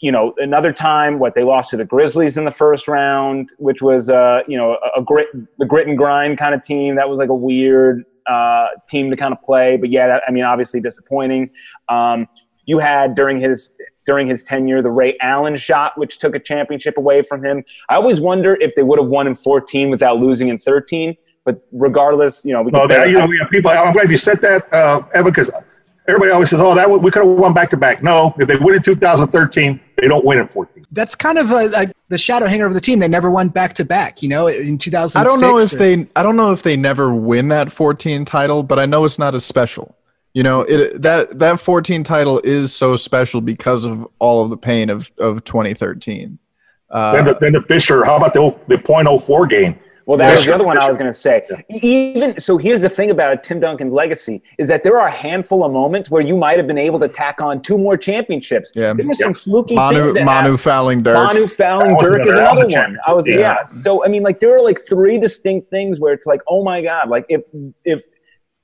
[0.00, 3.82] you know, another time, what they lost to the Grizzlies in the first round, which
[3.82, 6.96] was, uh, you know, a, a grit, the grit and grind kind of team.
[6.96, 9.76] That was like a weird uh, team to kind of play.
[9.76, 11.50] But yeah, that, I mean, obviously disappointing.
[11.88, 12.28] Um,
[12.64, 16.96] you had during his during his tenure the Ray Allen shot, which took a championship
[16.96, 17.64] away from him.
[17.88, 21.16] I always wonder if they would have won in 14 without losing in 13.
[21.44, 23.70] But regardless, you know, we Well, you know, people.
[23.70, 25.50] I'm glad you said that, uh, Evan, because
[26.08, 28.56] everybody always says, "Oh, that we could have won back to back." No, if they
[28.56, 30.86] win in 2013, they don't win in 14.
[30.92, 32.98] That's kind of a, a, the shadow hanger of the team.
[32.98, 34.22] They never won back to back.
[34.22, 35.16] You know, in 2006.
[35.16, 38.24] I don't know if or- they I don't know if they never win that 14
[38.24, 39.96] title, but I know it's not as special.
[40.34, 44.56] You know, it that that 14 title is so special because of all of the
[44.56, 46.38] pain of of 2013.
[46.90, 48.04] Uh, then, the, then the Fisher.
[48.04, 49.78] How about the the .04 game?
[50.06, 51.46] Well, that was the other one I was going to say.
[51.68, 55.64] Even so, here's the thing about Tim Duncan's legacy is that there are a handful
[55.64, 58.72] of moments where you might have been able to tack on two more championships.
[58.74, 58.92] Yeah.
[58.92, 60.14] there were some fluky Manu things.
[60.14, 60.60] that Manu happened.
[60.60, 61.14] fouling Dirk.
[61.14, 62.98] Manu fouling Dirk is another another one.
[63.06, 63.54] I was yeah.
[63.54, 63.82] championship.
[63.82, 66.82] So I mean, like there are like three distinct things where it's like, oh my
[66.82, 67.42] god, like if
[67.84, 68.02] if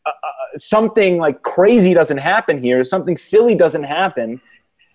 [0.06, 4.40] uh, uh, something like crazy doesn't happen here, something silly doesn't happen.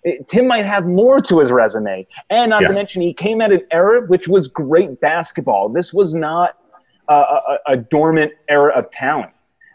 [0.03, 2.69] It- Tim might have more to his resume, and not Yeah.
[2.69, 5.69] to mention he came at an era which was great basketball.
[5.69, 6.57] This was not
[7.09, 9.31] a, a, a dormant era of talent.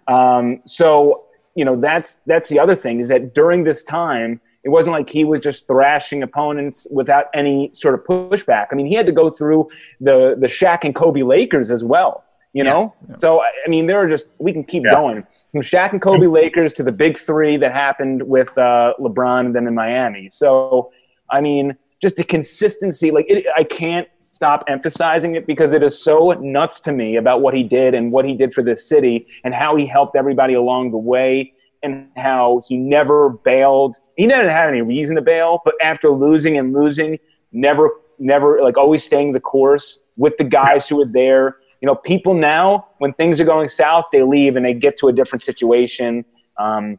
[0.06, 4.70] Um, so you know that's that's the other thing is that during this time it
[4.70, 8.66] wasn't like he was just thrashing opponents without any sort of pushback.
[8.72, 9.68] I mean, he had to go through
[10.00, 12.24] the the Shaq and Kobe Lakers as well.
[12.54, 14.94] You know, so I I mean, there are just we can keep Yeah.
[14.94, 19.46] going from Shaq and Kobe Lakers to the big three that happened with uh, LeBron
[19.46, 20.28] and then in Miami.
[20.32, 20.90] So
[21.30, 23.10] I mean, just the consistency.
[23.10, 27.42] Like it, I can't stop emphasizing it because it is so nuts to me about
[27.42, 30.54] what he did and what he did for this city and how he helped everybody
[30.54, 33.96] along the way and how he never bailed.
[34.16, 37.18] He didn't have any reason to bail, but after losing and losing,
[37.52, 41.56] never, never like always staying the course with the guys who were there.
[41.80, 45.08] You know, people now, when things are going south, they leave and they get to
[45.08, 46.24] a different situation.
[46.58, 46.98] Um,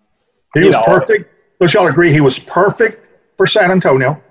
[0.54, 1.32] he was know, perfect.
[1.60, 4.22] Don't y'all agree he was perfect for San Antonio,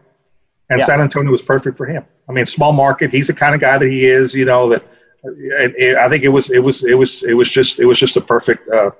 [0.71, 0.87] and yeah.
[0.87, 2.05] San Antonio was perfect for him.
[2.29, 3.13] I mean, small market.
[3.13, 4.35] He's the kind of guy that he is.
[4.35, 4.85] You know that.
[5.25, 8.21] I think it was it was it was it was just it was just a
[8.21, 8.91] perfect uh,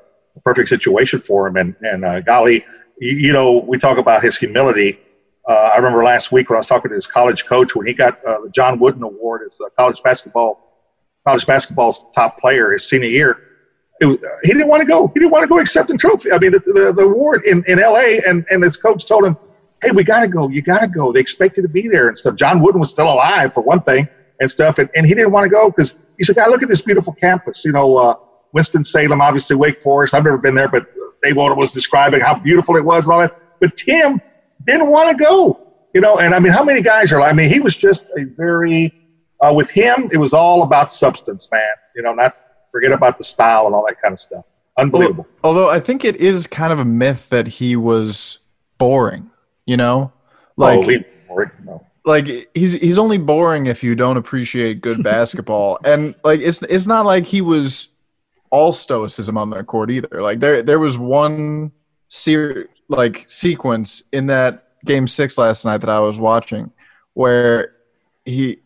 [0.45, 1.57] perfect situation for him.
[1.57, 2.65] And and uh, golly,
[2.99, 4.99] you, you, know, we talk about his humility.
[5.49, 7.95] Uh, I remember last week when I was talking to his college coach when he
[7.95, 10.68] got uh, the John Wooden Award as the college basketball
[11.29, 13.39] college basketball's top player his senior year.
[14.01, 15.09] Was, he didn't want to go.
[15.09, 16.33] He didn't want to go accept the trophy.
[16.33, 18.21] I mean, the, the, the award in, in L.A.
[18.27, 19.37] and and his coach told him,
[19.83, 20.49] "Hey, we got to go.
[20.49, 21.13] You got to go.
[21.13, 23.83] They expect you to be there and stuff." John Wooden was still alive for one
[23.83, 24.09] thing
[24.41, 26.69] and stuff, and, and he didn't want to go because he said, "God, look at
[26.69, 27.65] this beautiful campus.
[27.65, 28.15] You know, uh,
[28.53, 30.15] Winston Salem, obviously Wake Forest.
[30.15, 30.87] I've never been there, but
[31.23, 33.37] Dave Odom was describing how beautiful it was and all that.
[33.61, 34.21] But Tim
[34.65, 35.61] didn't want to go.
[35.93, 37.21] You know, and I mean, how many guys are?
[37.21, 38.93] I mean, he was just a very
[39.41, 41.63] uh, with him, it was all about substance, man.
[41.95, 42.37] You know, not
[42.71, 44.45] forget about the style and all that kind of stuff.
[44.77, 45.27] Unbelievable.
[45.43, 48.39] Although I think it is kind of a myth that he was
[48.79, 49.31] boring.
[49.67, 50.13] You know,
[50.57, 51.51] like oh, boring.
[51.65, 51.87] No.
[52.05, 56.87] like he's he's only boring if you don't appreciate good basketball, and like it's it's
[56.87, 57.89] not like he was
[58.51, 60.23] all stoicism on the court either.
[60.23, 61.73] Like there there was one
[62.09, 66.73] ser- like sequence in that game six last night that I was watching
[67.15, 67.75] where
[68.25, 68.61] he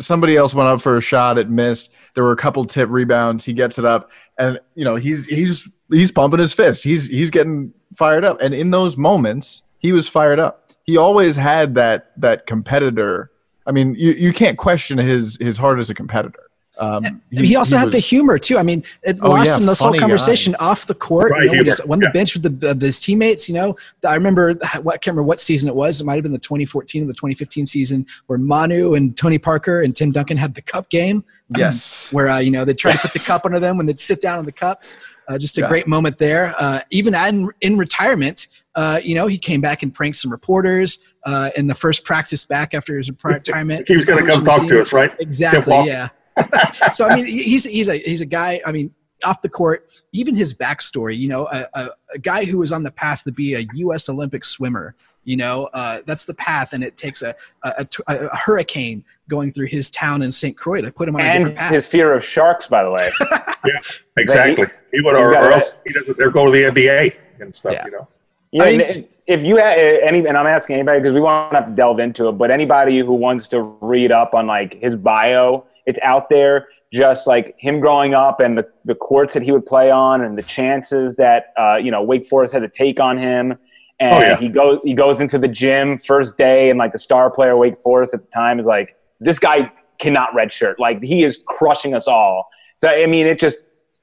[0.00, 1.92] somebody else went up for a shot, it missed.
[2.14, 3.44] There were a couple tip rebounds.
[3.44, 6.84] He gets it up, and you know he's he's he's pumping his fist.
[6.84, 10.68] He's he's getting fired up, and in those moments, he was fired up.
[10.84, 13.30] He always had that that competitor.
[13.66, 16.45] I mean, you, you can't question his his heart as a competitor.
[16.78, 18.58] Um, he, he, also he had was, the humor too.
[18.58, 20.66] I mean, it oh, lost yeah, in this whole conversation guy.
[20.66, 21.30] off the court.
[21.30, 22.12] Right, you know, when he's on the yeah.
[22.12, 23.48] bench with the, uh, his teammates.
[23.48, 26.00] You know, I remember what I can't remember what season it was.
[26.00, 29.80] It might have been the 2014 or the 2015 season where Manu and Tony Parker
[29.80, 31.24] and Tim Duncan had the cup game.
[31.56, 33.02] Yes, um, where uh, you know they try yes.
[33.02, 34.98] to put the cup under them when they'd sit down on the cups.
[35.28, 35.68] Uh, just a yeah.
[35.68, 36.52] great moment there.
[36.58, 40.98] Uh, even in, in retirement, uh, you know, he came back and pranked some reporters
[41.24, 43.88] uh, in the first practice back after his retirement.
[43.88, 45.12] he was going to come talk to us, right?
[45.18, 45.84] Exactly.
[45.86, 46.08] Yeah.
[46.92, 48.60] so I mean, he's he's a he's a guy.
[48.66, 48.94] I mean,
[49.24, 51.16] off the court, even his backstory.
[51.16, 54.08] You know, a, a, a guy who was on the path to be a U.S.
[54.08, 54.94] Olympic swimmer.
[55.24, 59.66] You know, uh, that's the path, and it takes a, a, a, hurricane going through
[59.66, 60.56] his town in St.
[60.56, 61.72] Croix to put him on and a different path.
[61.72, 63.10] his fear of sharks, by the way.
[63.66, 63.80] yeah,
[64.16, 64.66] exactly.
[64.92, 66.16] He, he would, or, or else he doesn't.
[66.16, 67.72] They're going to the NBA and stuff.
[67.72, 67.86] Yeah.
[67.86, 68.08] You know.
[68.52, 71.72] Yeah, I mean, if you have any, and I'm asking anybody because we won't to
[71.74, 76.00] delve into it, but anybody who wants to read up on like his bio, it's
[76.02, 79.90] out there just like him growing up and the, the courts that he would play
[79.90, 83.58] on and the chances that uh, you know Wake Forest had to take on him.
[83.98, 84.36] And oh, yeah.
[84.36, 87.80] he goes he goes into the gym first day and like the star player Wake
[87.82, 92.06] Forest at the time is like this guy cannot redshirt like he is crushing us
[92.06, 92.48] all.
[92.78, 93.58] So I mean it just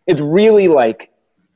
[0.07, 1.11] it's really like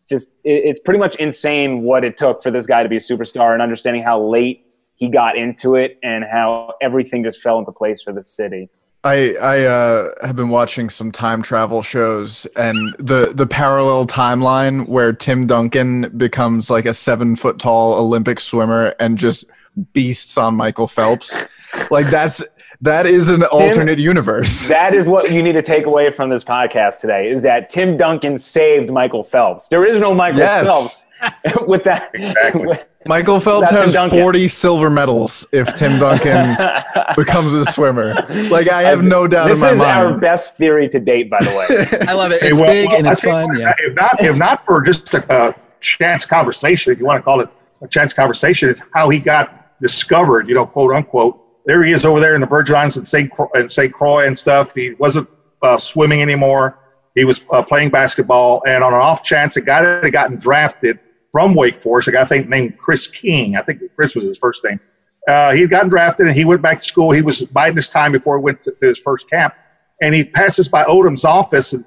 [0.07, 2.99] just it, it's pretty much insane what it took for this guy to be a
[2.99, 7.71] superstar and understanding how late he got into it and how everything just fell into
[7.71, 8.69] place for the city.
[9.03, 14.87] I I uh, have been watching some time travel shows, and the the parallel timeline
[14.87, 19.45] where Tim Duncan becomes like a seven foot tall Olympic swimmer and just
[19.93, 21.43] beasts on Michael Phelps,
[21.91, 22.43] like that's
[22.81, 24.67] that is an Tim, alternate universe.
[24.77, 27.97] That is what you need to take away from this podcast today: is that Tim
[27.97, 29.67] Duncan saved Michael Phelps.
[29.69, 30.65] There is no Michael yes.
[30.65, 31.06] Phelps
[31.67, 32.11] with that.
[32.13, 32.67] Exactly.
[32.67, 36.57] With, Michael Phelps has 40 silver medals if Tim Duncan
[37.15, 38.13] becomes a swimmer.
[38.49, 39.79] Like I have no doubt this in my mind.
[39.79, 42.05] This is our best theory to date, by the way.
[42.07, 42.43] I love it.
[42.43, 43.57] It's well, big well, and it's fun.
[43.57, 43.73] Yeah.
[43.79, 47.39] If not, if not for just a, a chance conversation, if you want to call
[47.39, 47.49] it
[47.81, 50.49] a chance conversation, is how he got discovered.
[50.49, 51.43] You know, quote unquote.
[51.65, 53.31] There he is over there in the Virgin Islands in St.
[53.55, 53.93] in St.
[53.93, 54.73] Croix and stuff.
[54.73, 55.29] He wasn't
[55.61, 56.79] uh, swimming anymore.
[57.15, 60.37] He was uh, playing basketball, and on an off chance, a guy that had gotten
[60.37, 60.99] drafted
[61.37, 63.57] from Wake Forest, a guy I think named Chris King.
[63.57, 64.79] I think Chris was his first name.
[65.27, 67.11] Uh, he gotten drafted and he went back to school.
[67.11, 69.53] He was biding his time before he went to, to his first camp.
[70.01, 71.77] And he passes by Odom's office, uh,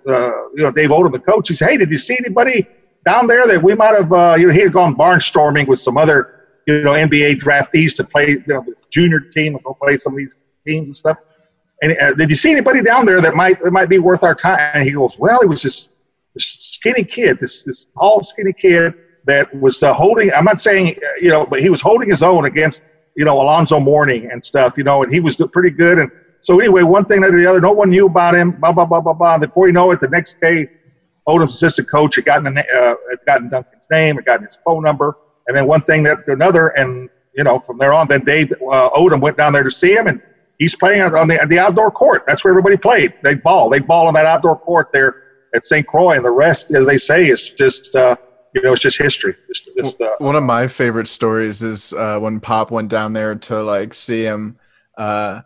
[0.54, 1.48] you know, Dave Odom, the coach.
[1.48, 2.64] He said, Hey, did you see anybody
[3.04, 5.96] down there that we might have, uh, you know, he had gone barnstorming with some
[5.96, 10.12] other, you know, NBA draftees to play, you know, this junior team go play some
[10.12, 11.16] of these teams and stuff.
[11.82, 14.36] And uh, did you see anybody down there that might that might be worth our
[14.36, 14.70] time?
[14.74, 15.88] And he goes, Well, it was this,
[16.34, 20.32] this skinny kid, this this tall, skinny kid that was uh, holding.
[20.32, 22.82] I'm not saying you know, but he was holding his own against
[23.16, 24.78] you know Alonzo Mourning and stuff.
[24.78, 25.98] You know, and he was pretty good.
[25.98, 28.52] And so anyway, one thing after the other, no one knew about him.
[28.52, 29.38] Blah blah blah blah blah.
[29.38, 30.68] Before you know it, the next day,
[31.28, 35.16] Odom's assistant coach had gotten uh, had gotten Duncan's name, had gotten his phone number,
[35.46, 38.90] and then one thing after another, and you know from there on, then Dave uh,
[38.90, 40.20] Odom went down there to see him and.
[40.60, 42.22] he's playing on the, the outdoor court.
[42.26, 43.14] That's where everybody played.
[43.22, 43.70] They ball.
[43.70, 45.14] They ball on that outdoor court there
[45.54, 45.86] at St.
[45.86, 48.14] Croix, and the rest, as they say, is just uh,
[48.54, 49.36] you know, it's just history.
[49.48, 53.34] Just, just, uh, One of my favorite stories is uh, when Pop went down there
[53.34, 54.58] to like see him,
[54.96, 55.42] uh,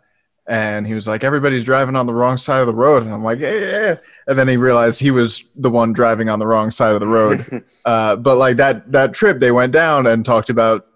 [0.47, 3.23] and he was like, "Everybody's driving on the wrong side of the road," and I'm
[3.23, 3.95] like, "Yeah,", yeah.
[4.27, 7.07] and then he realized he was the one driving on the wrong side of the
[7.07, 7.63] road.
[7.85, 10.87] uh, but like that that trip, they went down and talked about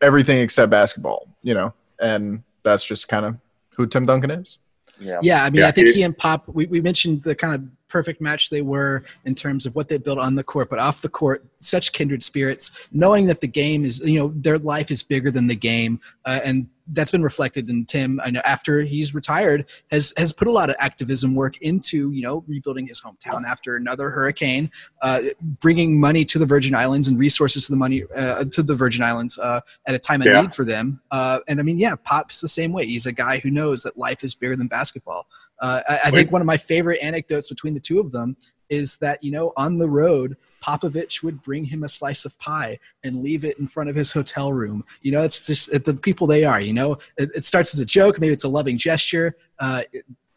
[0.00, 3.36] everything except basketball, you know, and that's just kind of
[3.76, 4.58] who Tim Duncan is.
[5.00, 5.44] Yeah, yeah.
[5.44, 6.48] I mean, yeah, I think he and Pop.
[6.48, 9.98] We, we mentioned the kind of perfect match they were in terms of what they
[9.98, 12.88] built on the court, but off the court, such kindred spirits.
[12.92, 16.40] Knowing that the game is, you know, their life is bigger than the game, uh,
[16.44, 18.20] and that's been reflected in Tim.
[18.24, 22.22] I know after he's retired, has has put a lot of activism work into you
[22.22, 24.70] know rebuilding his hometown after another hurricane,
[25.02, 25.20] uh,
[25.60, 29.02] bringing money to the Virgin Islands and resources to the money uh, to the Virgin
[29.02, 30.42] Islands uh, at a time of yeah.
[30.42, 31.00] need for them.
[31.10, 32.86] Uh, and I mean, yeah, Pop's the same way.
[32.86, 35.26] He's a guy who knows that life is bigger than basketball.
[35.60, 38.36] Uh, I, I think one of my favorite anecdotes between the two of them
[38.68, 42.78] is that you know on the road Popovich would bring him a slice of pie
[43.04, 44.84] and leave it in front of his hotel room.
[45.02, 46.60] You know, it's just the people they are.
[46.60, 49.36] You know, it, it starts as a joke, maybe it's a loving gesture.
[49.58, 49.82] Uh,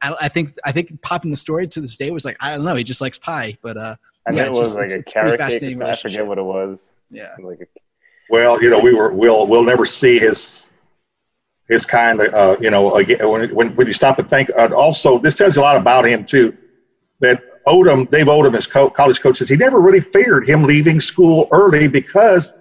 [0.02, 2.56] I, I, think I think Pop in the story to this day was like I
[2.56, 3.96] don't know, he just likes pie, but uh,
[4.28, 5.82] I yeah, it was just, like it's, a carrot cake.
[5.82, 6.92] I forget what it was.
[7.10, 7.36] Yeah.
[7.40, 7.66] Like a,
[8.30, 10.71] well, you know, we were we'll we'll never see his
[11.72, 12.94] his kind of, uh, you know,
[13.30, 16.06] when, when, when you stop and think, uh, also, this tells you a lot about
[16.06, 16.56] him, too.
[17.22, 21.00] That Odom, Dave Odom, his co- college coach, says he never really feared him leaving
[21.00, 22.52] school early because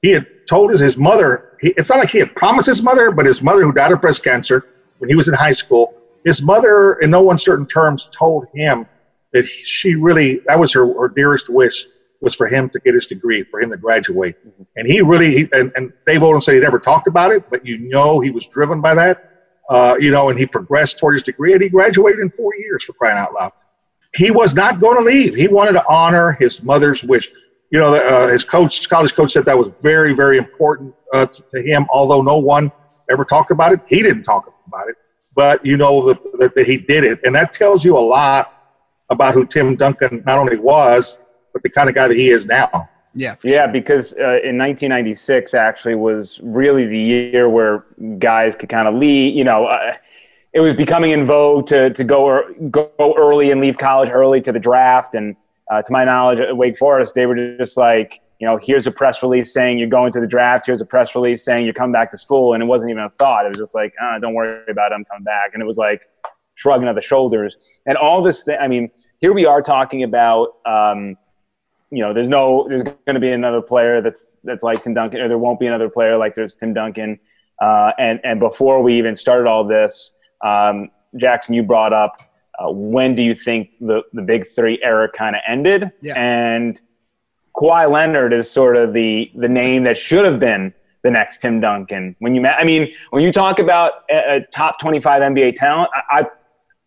[0.00, 3.10] he had told his, his mother, he, it's not like he had promised his mother,
[3.10, 4.64] but his mother, who died of breast cancer
[4.98, 5.92] when he was in high school,
[6.24, 8.86] his mother, in no uncertain terms, told him
[9.32, 11.84] that she really, that was her, her dearest wish
[12.22, 14.36] was for him to get his degree, for him to graduate.
[14.46, 14.62] Mm-hmm.
[14.76, 17.66] And he really, he, and, and Dave Odom said he never talked about it, but
[17.66, 19.28] you know he was driven by that.
[19.68, 22.84] Uh, you know, and he progressed toward his degree, and he graduated in four years
[22.84, 23.52] for crying out loud.
[24.14, 25.34] He was not going to leave.
[25.34, 27.28] He wanted to honor his mother's wish.
[27.70, 31.42] You know, uh, his coach, college coach, said that was very, very important uh, to,
[31.50, 31.86] to, him.
[31.90, 32.70] Although no one
[33.10, 34.96] ever talked about it, he didn't talk about it.
[35.34, 38.52] But you know that, that, that he did it, and that tells you a lot
[39.08, 41.18] about who Tim Duncan not only was,
[41.52, 42.88] but the kind of guy that he is now.
[43.14, 43.68] Yeah, yeah, sure.
[43.68, 47.84] because uh, in 1996 actually was really the year where
[48.18, 49.36] guys could kind of leave.
[49.36, 49.94] You know, uh,
[50.54, 54.40] it was becoming in vogue to to go or, go early and leave college early
[54.42, 55.14] to the draft.
[55.14, 55.36] And
[55.70, 58.90] uh, to my knowledge, at Wake Forest, they were just like, you know, here's a
[58.90, 60.66] press release saying you're going to the draft.
[60.66, 63.10] Here's a press release saying you're coming back to school, and it wasn't even a
[63.10, 63.44] thought.
[63.44, 65.50] It was just like, uh, don't worry about it, I'm coming back.
[65.52, 66.00] And it was like
[66.54, 68.44] shrugging of the shoulders and all this.
[68.44, 70.56] Thing, I mean, here we are talking about.
[70.64, 71.16] Um,
[71.92, 75.20] you know, there's no, there's going to be another player that's that's like Tim Duncan,
[75.20, 77.20] or there won't be another player like there's Tim Duncan.
[77.60, 82.22] Uh, and and before we even started all this, um, Jackson, you brought up
[82.58, 85.92] uh, when do you think the the big three era kind of ended?
[86.00, 86.14] Yeah.
[86.16, 86.80] And
[87.54, 91.60] Kawhi Leonard is sort of the the name that should have been the next Tim
[91.60, 92.16] Duncan.
[92.20, 95.90] When you met, I mean, when you talk about a, a top 25 NBA talent,
[95.94, 96.26] I, I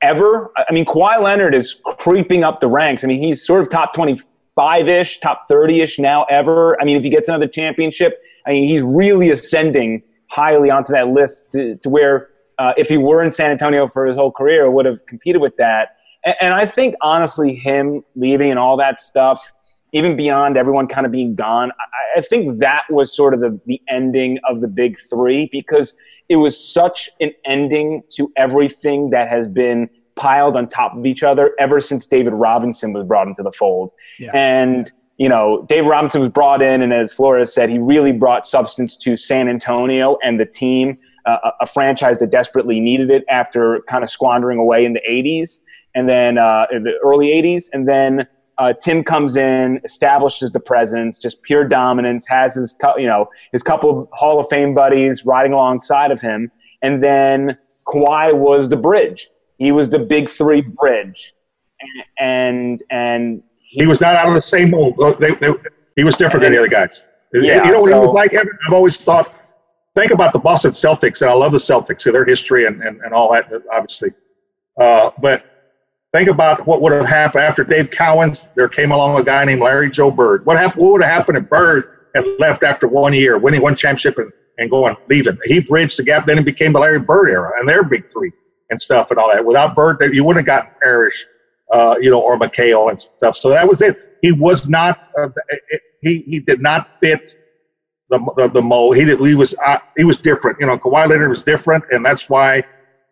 [0.01, 3.03] ever, I mean, Kawhi Leonard is creeping up the ranks.
[3.03, 4.21] I mean, he's sort of top 20
[4.55, 6.81] five ish, top 30 ish now ever.
[6.81, 11.09] I mean, if he gets another championship, I mean, he's really ascending highly onto that
[11.09, 14.71] list to, to where uh, if he were in San Antonio for his whole career,
[14.71, 15.97] would have competed with that.
[16.23, 19.51] And, and I think, honestly, him leaving and all that stuff,
[19.91, 23.59] even beyond everyone kind of being gone, I, I think that was sort of the,
[23.65, 25.95] the ending of the big three because
[26.29, 31.23] it was such an ending to everything that has been– piled on top of each
[31.23, 33.91] other ever since David Robinson was brought into the fold.
[34.19, 34.31] Yeah.
[34.33, 38.47] And, you know, David Robinson was brought in, and as Flores said, he really brought
[38.47, 43.81] substance to San Antonio and the team, uh, a franchise that desperately needed it after
[43.87, 45.63] kind of squandering away in the 80s
[45.95, 47.69] and then uh, in the early 80s.
[47.73, 53.07] And then uh, Tim comes in, establishes the presence, just pure dominance, has his, you
[53.07, 56.51] know, his couple Hall of Fame buddies riding alongside of him.
[56.81, 61.33] And then Kawhi was the bridge he was the big three bridge,
[62.19, 64.95] and and, he, he, was not out of the same mold.
[65.19, 65.53] They, they,
[65.95, 67.01] he was different than the other guys.
[67.33, 68.33] Yeah, you know what so, he was like?
[68.33, 69.33] I've always thought.
[69.95, 73.13] Think about the Boston Celtics, and I love the Celtics, their history and, and, and
[73.13, 74.11] all that, obviously.
[74.77, 75.45] Uh, but
[76.13, 78.53] think about what would have happened after Dave Cowens.
[78.55, 80.45] There came along a guy named Larry Joe Bird.
[80.45, 80.83] What happened?
[80.83, 84.33] What would have happened if Bird had left after one year, winning one championship and,
[84.57, 85.37] and going leaving?
[85.45, 86.25] He bridged the gap.
[86.25, 88.33] Then it became the Larry Bird era, and their big three
[88.69, 89.45] and stuff and all that.
[89.45, 91.25] Without Bird, you wouldn't have gotten Parish,
[91.71, 93.37] uh, you know, or McHale and stuff.
[93.37, 94.17] So that was it.
[94.21, 95.07] He was not.
[95.19, 95.29] Uh,
[96.01, 97.35] he he did not fit
[98.09, 98.97] the the, the mold.
[98.97, 100.59] He did, he was uh, he was different.
[100.59, 102.63] You know, Kawhi Leonard was different, and that's why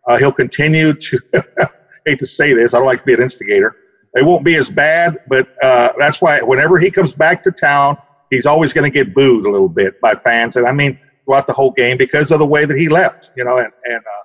[0.06, 1.18] Uh, he'll continue to,
[2.06, 3.76] hate to say this, I don't like to be an instigator.
[4.14, 7.96] It won't be as bad, but uh, that's why whenever he comes back to town,
[8.30, 10.56] he's always going to get booed a little bit by fans.
[10.56, 13.44] And I mean, throughout the whole game because of the way that he left, you
[13.44, 14.24] know, and, and uh,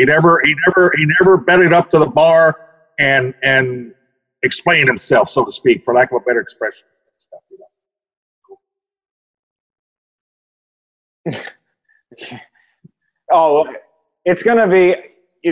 [0.00, 3.92] he never, he never, he never bedded up to the bar and, and
[4.42, 6.84] explained himself, so to speak, for lack of a better expression.
[13.30, 13.66] oh,
[14.24, 14.96] it's to be.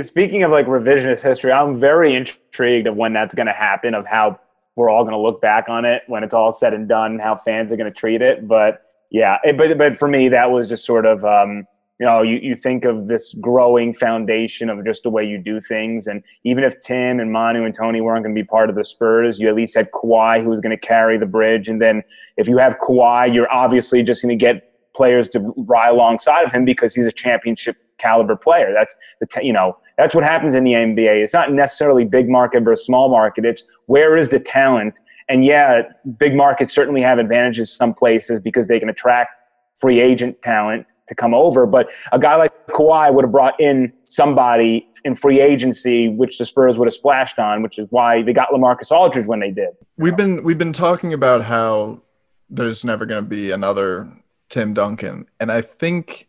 [0.02, 3.92] Speaking of like revisionist history, I'm very intrigued of when that's to happen.
[3.94, 4.40] Of how
[4.76, 7.70] we're all to look back on it when it's all said and done, how fans
[7.70, 8.48] are to treat it.
[8.48, 11.22] But yeah, it, but but for me, that was just sort of.
[11.22, 11.66] Um,
[11.98, 15.60] you know, you, you think of this growing foundation of just the way you do
[15.60, 16.06] things.
[16.06, 18.84] And even if Tim and Manu and Tony weren't going to be part of the
[18.84, 21.68] Spurs, you at least had Kawhi who was going to carry the bridge.
[21.68, 22.02] And then
[22.36, 26.52] if you have Kawhi, you're obviously just going to get players to ride alongside of
[26.52, 28.72] him because he's a championship caliber player.
[28.72, 31.22] That's the t- you know that's what happens in the NBA.
[31.22, 33.44] It's not necessarily big market versus small market.
[33.44, 34.98] It's where is the talent?
[35.28, 35.82] And yeah,
[36.18, 39.30] big markets certainly have advantages some places because they can attract
[39.74, 41.66] free agent talent to come over.
[41.66, 46.46] But a guy like Kawhi would have brought in somebody in free agency, which the
[46.46, 49.70] Spurs would have splashed on, which is why they got LaMarcus Aldridge when they did.
[49.96, 52.02] We've been we've been talking about how
[52.50, 54.10] there's never going to be another
[54.48, 55.26] Tim Duncan.
[55.38, 56.28] And I think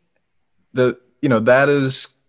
[0.73, 2.19] that, you know, that is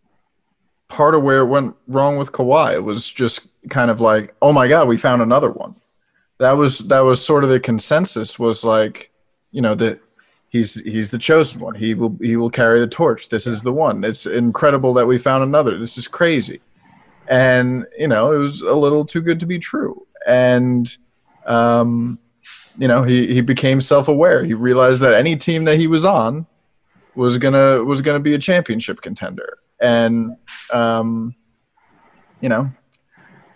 [0.89, 2.75] part of where it went wrong with Kawhi.
[2.75, 5.77] It was just kind of like, oh my God, we found another one.
[6.39, 9.13] That was that was sort of the consensus was like,
[9.51, 10.01] you know, that
[10.51, 11.75] he's he's the chosen one.
[11.75, 13.31] He will he will carry the torch.
[13.31, 14.05] This is the one.
[14.05, 15.79] It's incredible that we found another.
[15.79, 16.61] This is crazy.
[17.29, 20.07] And, you know, it was a little too good to be true.
[20.27, 20.95] And
[21.47, 22.19] um
[22.79, 24.45] you know, he, he became self aware.
[24.45, 26.47] He realized that any team that he was on
[27.15, 29.59] was gonna was gonna be a championship contender.
[29.81, 30.37] And
[30.73, 31.35] um,
[32.41, 32.71] you know,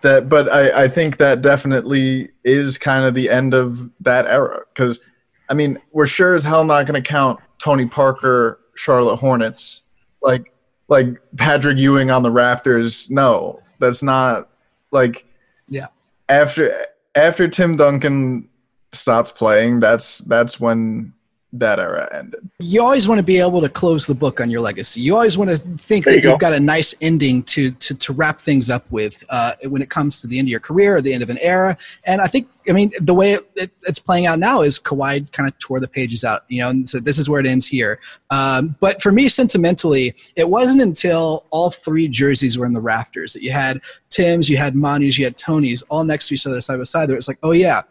[0.03, 4.63] that but I, I think that definitely is kind of the end of that era.
[4.75, 5.09] Cause
[5.49, 9.83] I mean, we're sure as hell not gonna count Tony Parker, Charlotte Hornets,
[10.23, 10.53] like
[10.89, 13.11] like Patrick Ewing on the Raptors.
[13.11, 14.49] No, that's not
[14.91, 15.27] like
[15.69, 15.89] yeah.
[16.29, 16.73] After
[17.15, 18.49] after Tim Duncan
[18.93, 21.13] stopped playing, that's that's when
[21.55, 22.49] that era ended.
[22.59, 25.01] You always want to be able to close the book on your legacy.
[25.01, 27.95] You always want to think there that you have got a nice ending to to,
[27.95, 30.97] to wrap things up with uh, when it comes to the end of your career
[30.97, 31.79] or the end of an era.
[32.05, 35.31] And I think, I mean, the way it, it, it's playing out now is Kawhi
[35.33, 37.67] kind of tore the pages out, you know, and so this is where it ends
[37.67, 38.01] here.
[38.31, 43.33] Um, but for me, sentimentally, it wasn't until all three jerseys were in the rafters
[43.35, 43.81] that you had
[44.11, 47.09] Tim's, you had Manu's, you had Tony's, all next to each other side by side.
[47.09, 47.83] There, it's like, oh yeah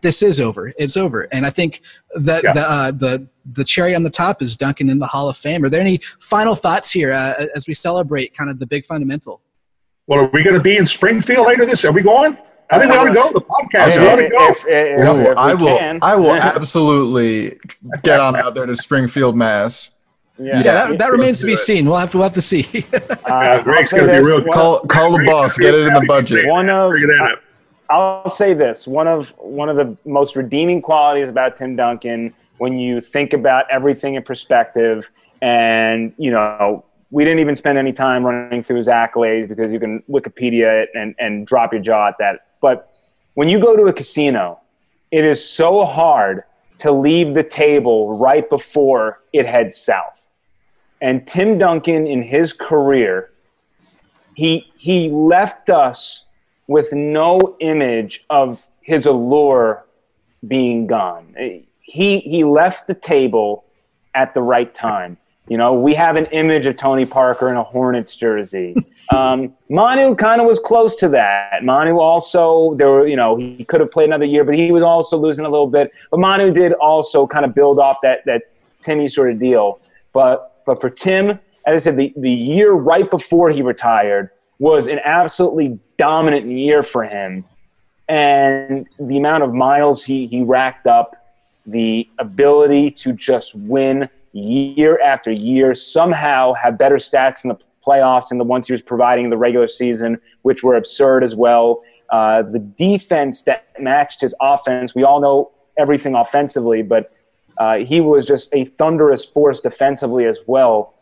[0.00, 0.72] this is over.
[0.78, 1.22] It's over.
[1.32, 1.82] And I think
[2.14, 2.52] that yeah.
[2.52, 5.64] the, uh, the the cherry on the top is Duncan in the Hall of Fame.
[5.64, 9.40] Are there any final thoughts here uh, as we celebrate kind of the big fundamental?
[10.06, 11.84] Well, are we going to be in Springfield later this?
[11.84, 12.36] Are we going?
[12.70, 13.32] I think we ought to go.
[13.32, 14.00] The podcast.
[14.00, 14.48] We ought to go.
[14.48, 15.78] If, if, if, I will.
[15.78, 15.98] Can.
[16.02, 17.58] I will absolutely
[18.02, 19.92] get on out there to Springfield, Mass.
[20.38, 21.58] Yeah, yeah that, that remains to be it.
[21.58, 21.86] seen.
[21.86, 22.84] We'll have to we'll have to see.
[22.92, 24.44] uh, yeah, Greg's going to be real.
[24.52, 25.56] Call call the boss.
[25.56, 26.46] Get it in the budget.
[26.46, 26.92] One of
[27.90, 32.78] I'll say this: one of one of the most redeeming qualities about Tim Duncan, when
[32.78, 35.10] you think about everything in perspective,
[35.42, 39.80] and you know, we didn't even spend any time running through his accolades because you
[39.80, 42.46] can Wikipedia it and and drop your jaw at that.
[42.60, 42.92] But
[43.34, 44.60] when you go to a casino,
[45.10, 46.44] it is so hard
[46.78, 50.20] to leave the table right before it heads south.
[51.00, 53.30] And Tim Duncan, in his career,
[54.34, 56.25] he he left us
[56.66, 59.84] with no image of his allure
[60.46, 61.34] being gone.
[61.80, 63.64] He he left the table
[64.14, 65.16] at the right time.
[65.48, 68.74] You know, we have an image of Tony Parker in a Hornets jersey.
[69.14, 71.62] Um, Manu kind of was close to that.
[71.62, 74.82] Manu also, there were, you know, he could have played another year, but he was
[74.82, 75.92] also losing a little bit.
[76.10, 78.50] But Manu did also kind of build off that that
[78.82, 79.78] Timmy sort of deal.
[80.12, 84.86] But but for Tim, as I said, the, the year right before he retired was
[84.86, 87.44] an absolutely dominant year for him.
[88.08, 91.16] And the amount of miles he, he racked up,
[91.66, 98.28] the ability to just win year after year, somehow have better stats in the playoffs
[98.28, 101.82] than the ones he was providing in the regular season, which were absurd as well.
[102.10, 107.12] Uh, the defense that matched his offense, we all know everything offensively, but
[107.58, 110.94] uh, he was just a thunderous force defensively as well.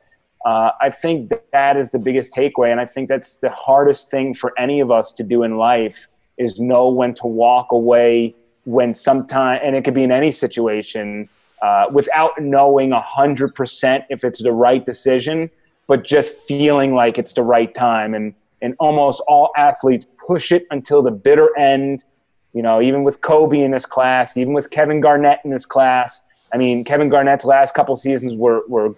[0.45, 4.35] Uh, I think that is the biggest takeaway, and I think that's the hardest thing
[4.35, 8.35] for any of us to do in life is know when to walk away
[8.65, 11.29] when sometime, and it could be in any situation,
[11.63, 15.51] uh, without knowing hundred percent if it's the right decision.
[15.87, 18.15] but just feeling like it's the right time.
[18.15, 22.05] And and almost all athletes push it until the bitter end.
[22.53, 26.25] You know, even with Kobe in this class, even with Kevin Garnett in this class.
[26.53, 28.95] I mean, Kevin Garnett's last couple seasons were were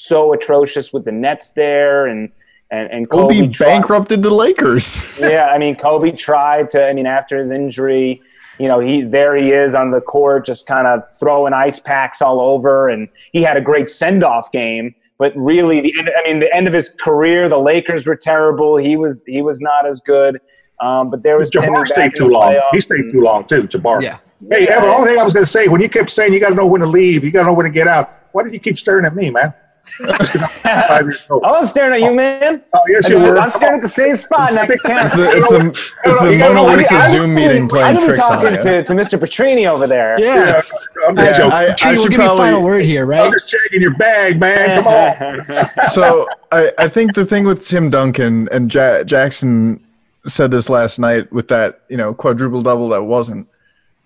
[0.00, 2.30] so atrocious with the Nets there, and
[2.70, 5.18] and and Kobe, Kobe tried- bankrupted the Lakers.
[5.20, 6.84] yeah, I mean, Kobe tried to.
[6.86, 8.22] I mean, after his injury,
[8.58, 12.22] you know, he there he is on the court, just kind of throwing ice packs
[12.22, 14.94] all over, and he had a great send off game.
[15.18, 18.76] But really, the end, I mean, the end of his career, the Lakers were terrible.
[18.78, 20.40] He was he was not as good.
[20.80, 22.52] Um, but there was Timmy Jabbar stayed too long.
[22.52, 24.00] playoffs, He stayed and- too long too, Jabbar.
[24.00, 24.16] Yeah.
[24.50, 26.40] Hey, Evan, the only thing I was going to say, when you kept saying you
[26.40, 28.42] got to know when to leave, you got to know when to get out, why
[28.42, 29.52] did you keep staring at me, man?
[29.84, 31.42] Five years old.
[31.44, 32.62] I was staring at you, man.
[32.72, 33.38] Oh, yes, I you mean, were.
[33.38, 35.30] I'm staring at the same spot next to It's camera.
[35.30, 37.68] the it's the, it's the You gotta know- Mona Lisa I- I- Zoom meeting I
[37.68, 38.62] playing could be tricks on talking you.
[38.62, 39.18] to, to Mr.
[39.18, 40.18] Petrini over there.
[40.20, 40.34] Yeah.
[40.34, 40.60] Yeah,
[41.08, 41.52] I'm just Yeah, joking.
[41.52, 43.22] I, I Tree, we'll should give you a final word here, right?
[43.22, 44.82] I'm just checking your bag, man.
[44.82, 45.70] Come on.
[45.90, 49.84] So I, I think the thing with Tim Duncan and ja- Jackson
[50.26, 53.48] said this last night with that you know quadruple double that wasn't.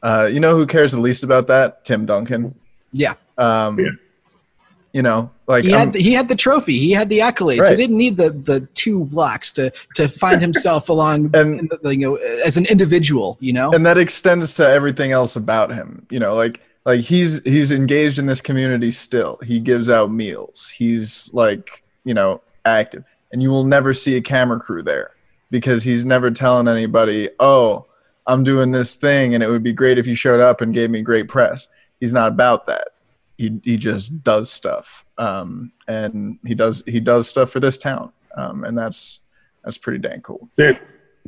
[0.03, 1.85] Uh, you know who cares the least about that?
[1.85, 2.55] Tim Duncan.
[2.93, 3.15] Yeah.
[3.39, 3.87] Um, Yeah.
[4.95, 6.79] You know, like He had the, he had the trophy.
[6.79, 7.69] He had the accolades.
[7.69, 12.15] He didn't need the the two blocks to to find himself along And- you know
[12.15, 13.37] as an individual.
[13.41, 13.73] You know.
[13.73, 18.19] and that extends to everything else about him you know like like he's he's engaged
[18.19, 23.51] in this community still he gives out meals he's like you know active and you
[23.51, 25.11] will never see a camera crew there
[25.51, 27.85] because he's never telling anybody oh
[28.27, 30.91] i'm doing this thing and it would be great if you showed up and gave
[30.91, 31.69] me great press
[32.01, 32.89] he's not about that
[33.37, 38.13] he, he just does stuff um, and he does he does stuff for this town
[38.37, 39.21] um, and that's
[39.65, 40.81] that's pretty dang cool it.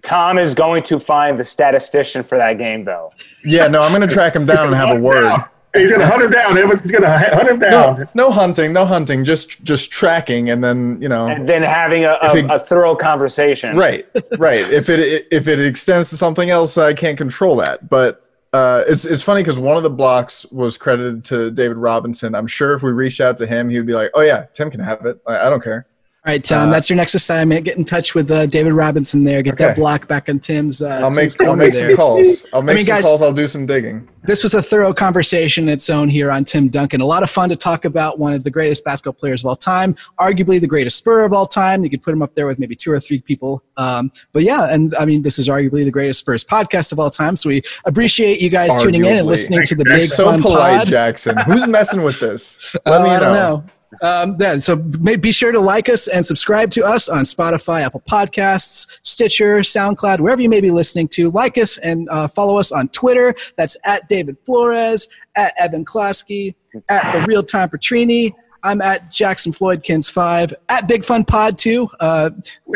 [0.03, 3.11] Tom is going to find the statistician for that game, though.
[3.45, 5.41] yeah no i'm gonna track him down and have a word
[5.75, 6.57] He's going to hunt him down.
[6.57, 8.09] He's going to hunt him no, down.
[8.15, 12.17] no hunting, no hunting, just just tracking, and then you know, And then having a,
[12.23, 13.77] a, it- a thorough conversation.
[13.77, 14.07] right,
[14.39, 14.61] right.
[14.71, 17.91] If it if it extends to something else, I can't control that.
[17.91, 22.35] But uh, it's it's funny because one of the blocks was credited to David Robinson.
[22.35, 24.71] I'm sure if we reached out to him, he would be like, "Oh yeah, Tim
[24.71, 25.21] can have it.
[25.27, 25.87] I, I don't care."
[26.27, 26.71] All right, Tom.
[26.71, 27.65] Uh, that's your next assignment.
[27.65, 29.43] Get in touch with uh, David Robinson there.
[29.43, 30.83] Get that block back on Tim's.
[30.83, 31.91] Uh, I'll make Tim's I'll corner make there.
[31.91, 32.47] some calls.
[32.53, 33.23] I'll make mean, some guys- calls.
[33.23, 34.09] I'll do some digging.
[34.25, 37.01] This was a thorough conversation in its own here on Tim Duncan.
[37.01, 39.55] A lot of fun to talk about one of the greatest basketball players of all
[39.55, 41.85] time, arguably the greatest Spur of all time.
[41.85, 43.63] You could put him up there with maybe two or three people.
[43.77, 47.09] Um, but yeah, and I mean, this is arguably the greatest Spurs podcast of all
[47.09, 47.37] time.
[47.37, 49.31] So we appreciate you guys tuning in and Arguably.
[49.31, 50.87] listening to the Big So Fun polite, Pod.
[50.89, 51.37] Jackson.
[51.47, 52.75] Who's messing with this?
[52.85, 53.57] Let Oh, me I don't know.
[53.59, 53.65] know.
[54.03, 58.03] Um, yeah, so be sure to like us and subscribe to us on Spotify, Apple
[58.09, 61.31] Podcasts, Stitcher, SoundCloud, wherever you may be listening to.
[61.31, 63.35] Like us and uh, follow us on Twitter.
[63.57, 66.55] That's at David Flores, at Evan Klosky,
[66.89, 68.35] at the Real Time Petrini.
[68.67, 71.89] I'm at Jackson Floyd KENS five at Big Fun Pod two.
[72.01, 72.31] Uh,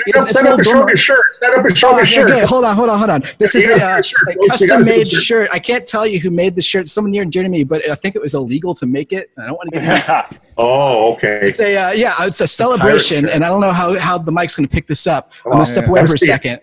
[0.06, 1.24] Set up, set up and show me your shirt.
[1.40, 2.30] Set up and show Oh, me your shirt.
[2.30, 3.22] okay, hold on, hold on, hold on.
[3.38, 4.12] This You is gotta a, uh, a folks.
[4.12, 5.22] You gotta see the custom-made shirt.
[5.22, 5.50] shirt.
[5.52, 6.88] I can't tell you who made the shirt.
[6.88, 9.30] Someone near and dear to me, but I think it was illegal to make it.
[9.36, 11.40] I don't want to give you Oh, okay.
[11.42, 13.34] it's a uh, yeah, it's a celebration, shirt.
[13.34, 15.32] and I don't know how, how the mic's going to pick this up.
[15.44, 16.34] I'm Oh, going to step away Gotta for a see it.
[16.34, 16.60] second.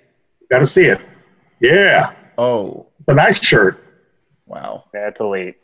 [0.49, 1.01] Got to see it.
[1.59, 3.83] Yeah, Oh it's a nice shirt.
[4.45, 4.85] wow.
[4.93, 5.55] That's elite.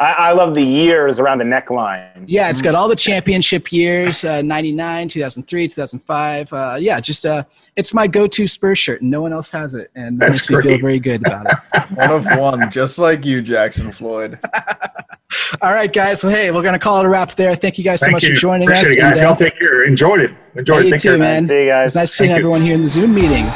[0.00, 2.24] I, I love the years around the neckline.
[2.26, 6.52] Yeah, it's got all the championship years: uh, '99, 2003, 2005.
[6.52, 7.42] Uh, yeah, just uh,
[7.74, 10.64] it's my go-to Spurs shirt, and no one else has it, and that That's makes
[10.64, 11.90] me feel very good about it.
[11.96, 14.38] One of one, just like you, Jackson Floyd.
[15.62, 16.22] all right, guys.
[16.22, 17.54] Well, hey, we're going to call it a wrap there.
[17.56, 18.30] Thank you guys so Thank much you.
[18.30, 18.96] for joining Appreciate us.
[18.96, 19.18] it, guys.
[19.18, 19.82] and, uh, Y'all take care.
[19.84, 20.30] Enjoyed it.
[20.54, 20.84] Enjoyed Yeah, it.
[20.84, 21.18] you Take too, care.
[21.18, 21.44] man.
[21.44, 21.86] See you guys.
[21.88, 22.36] It's nice seeing you.
[22.36, 23.46] everyone here in the Zoom meeting.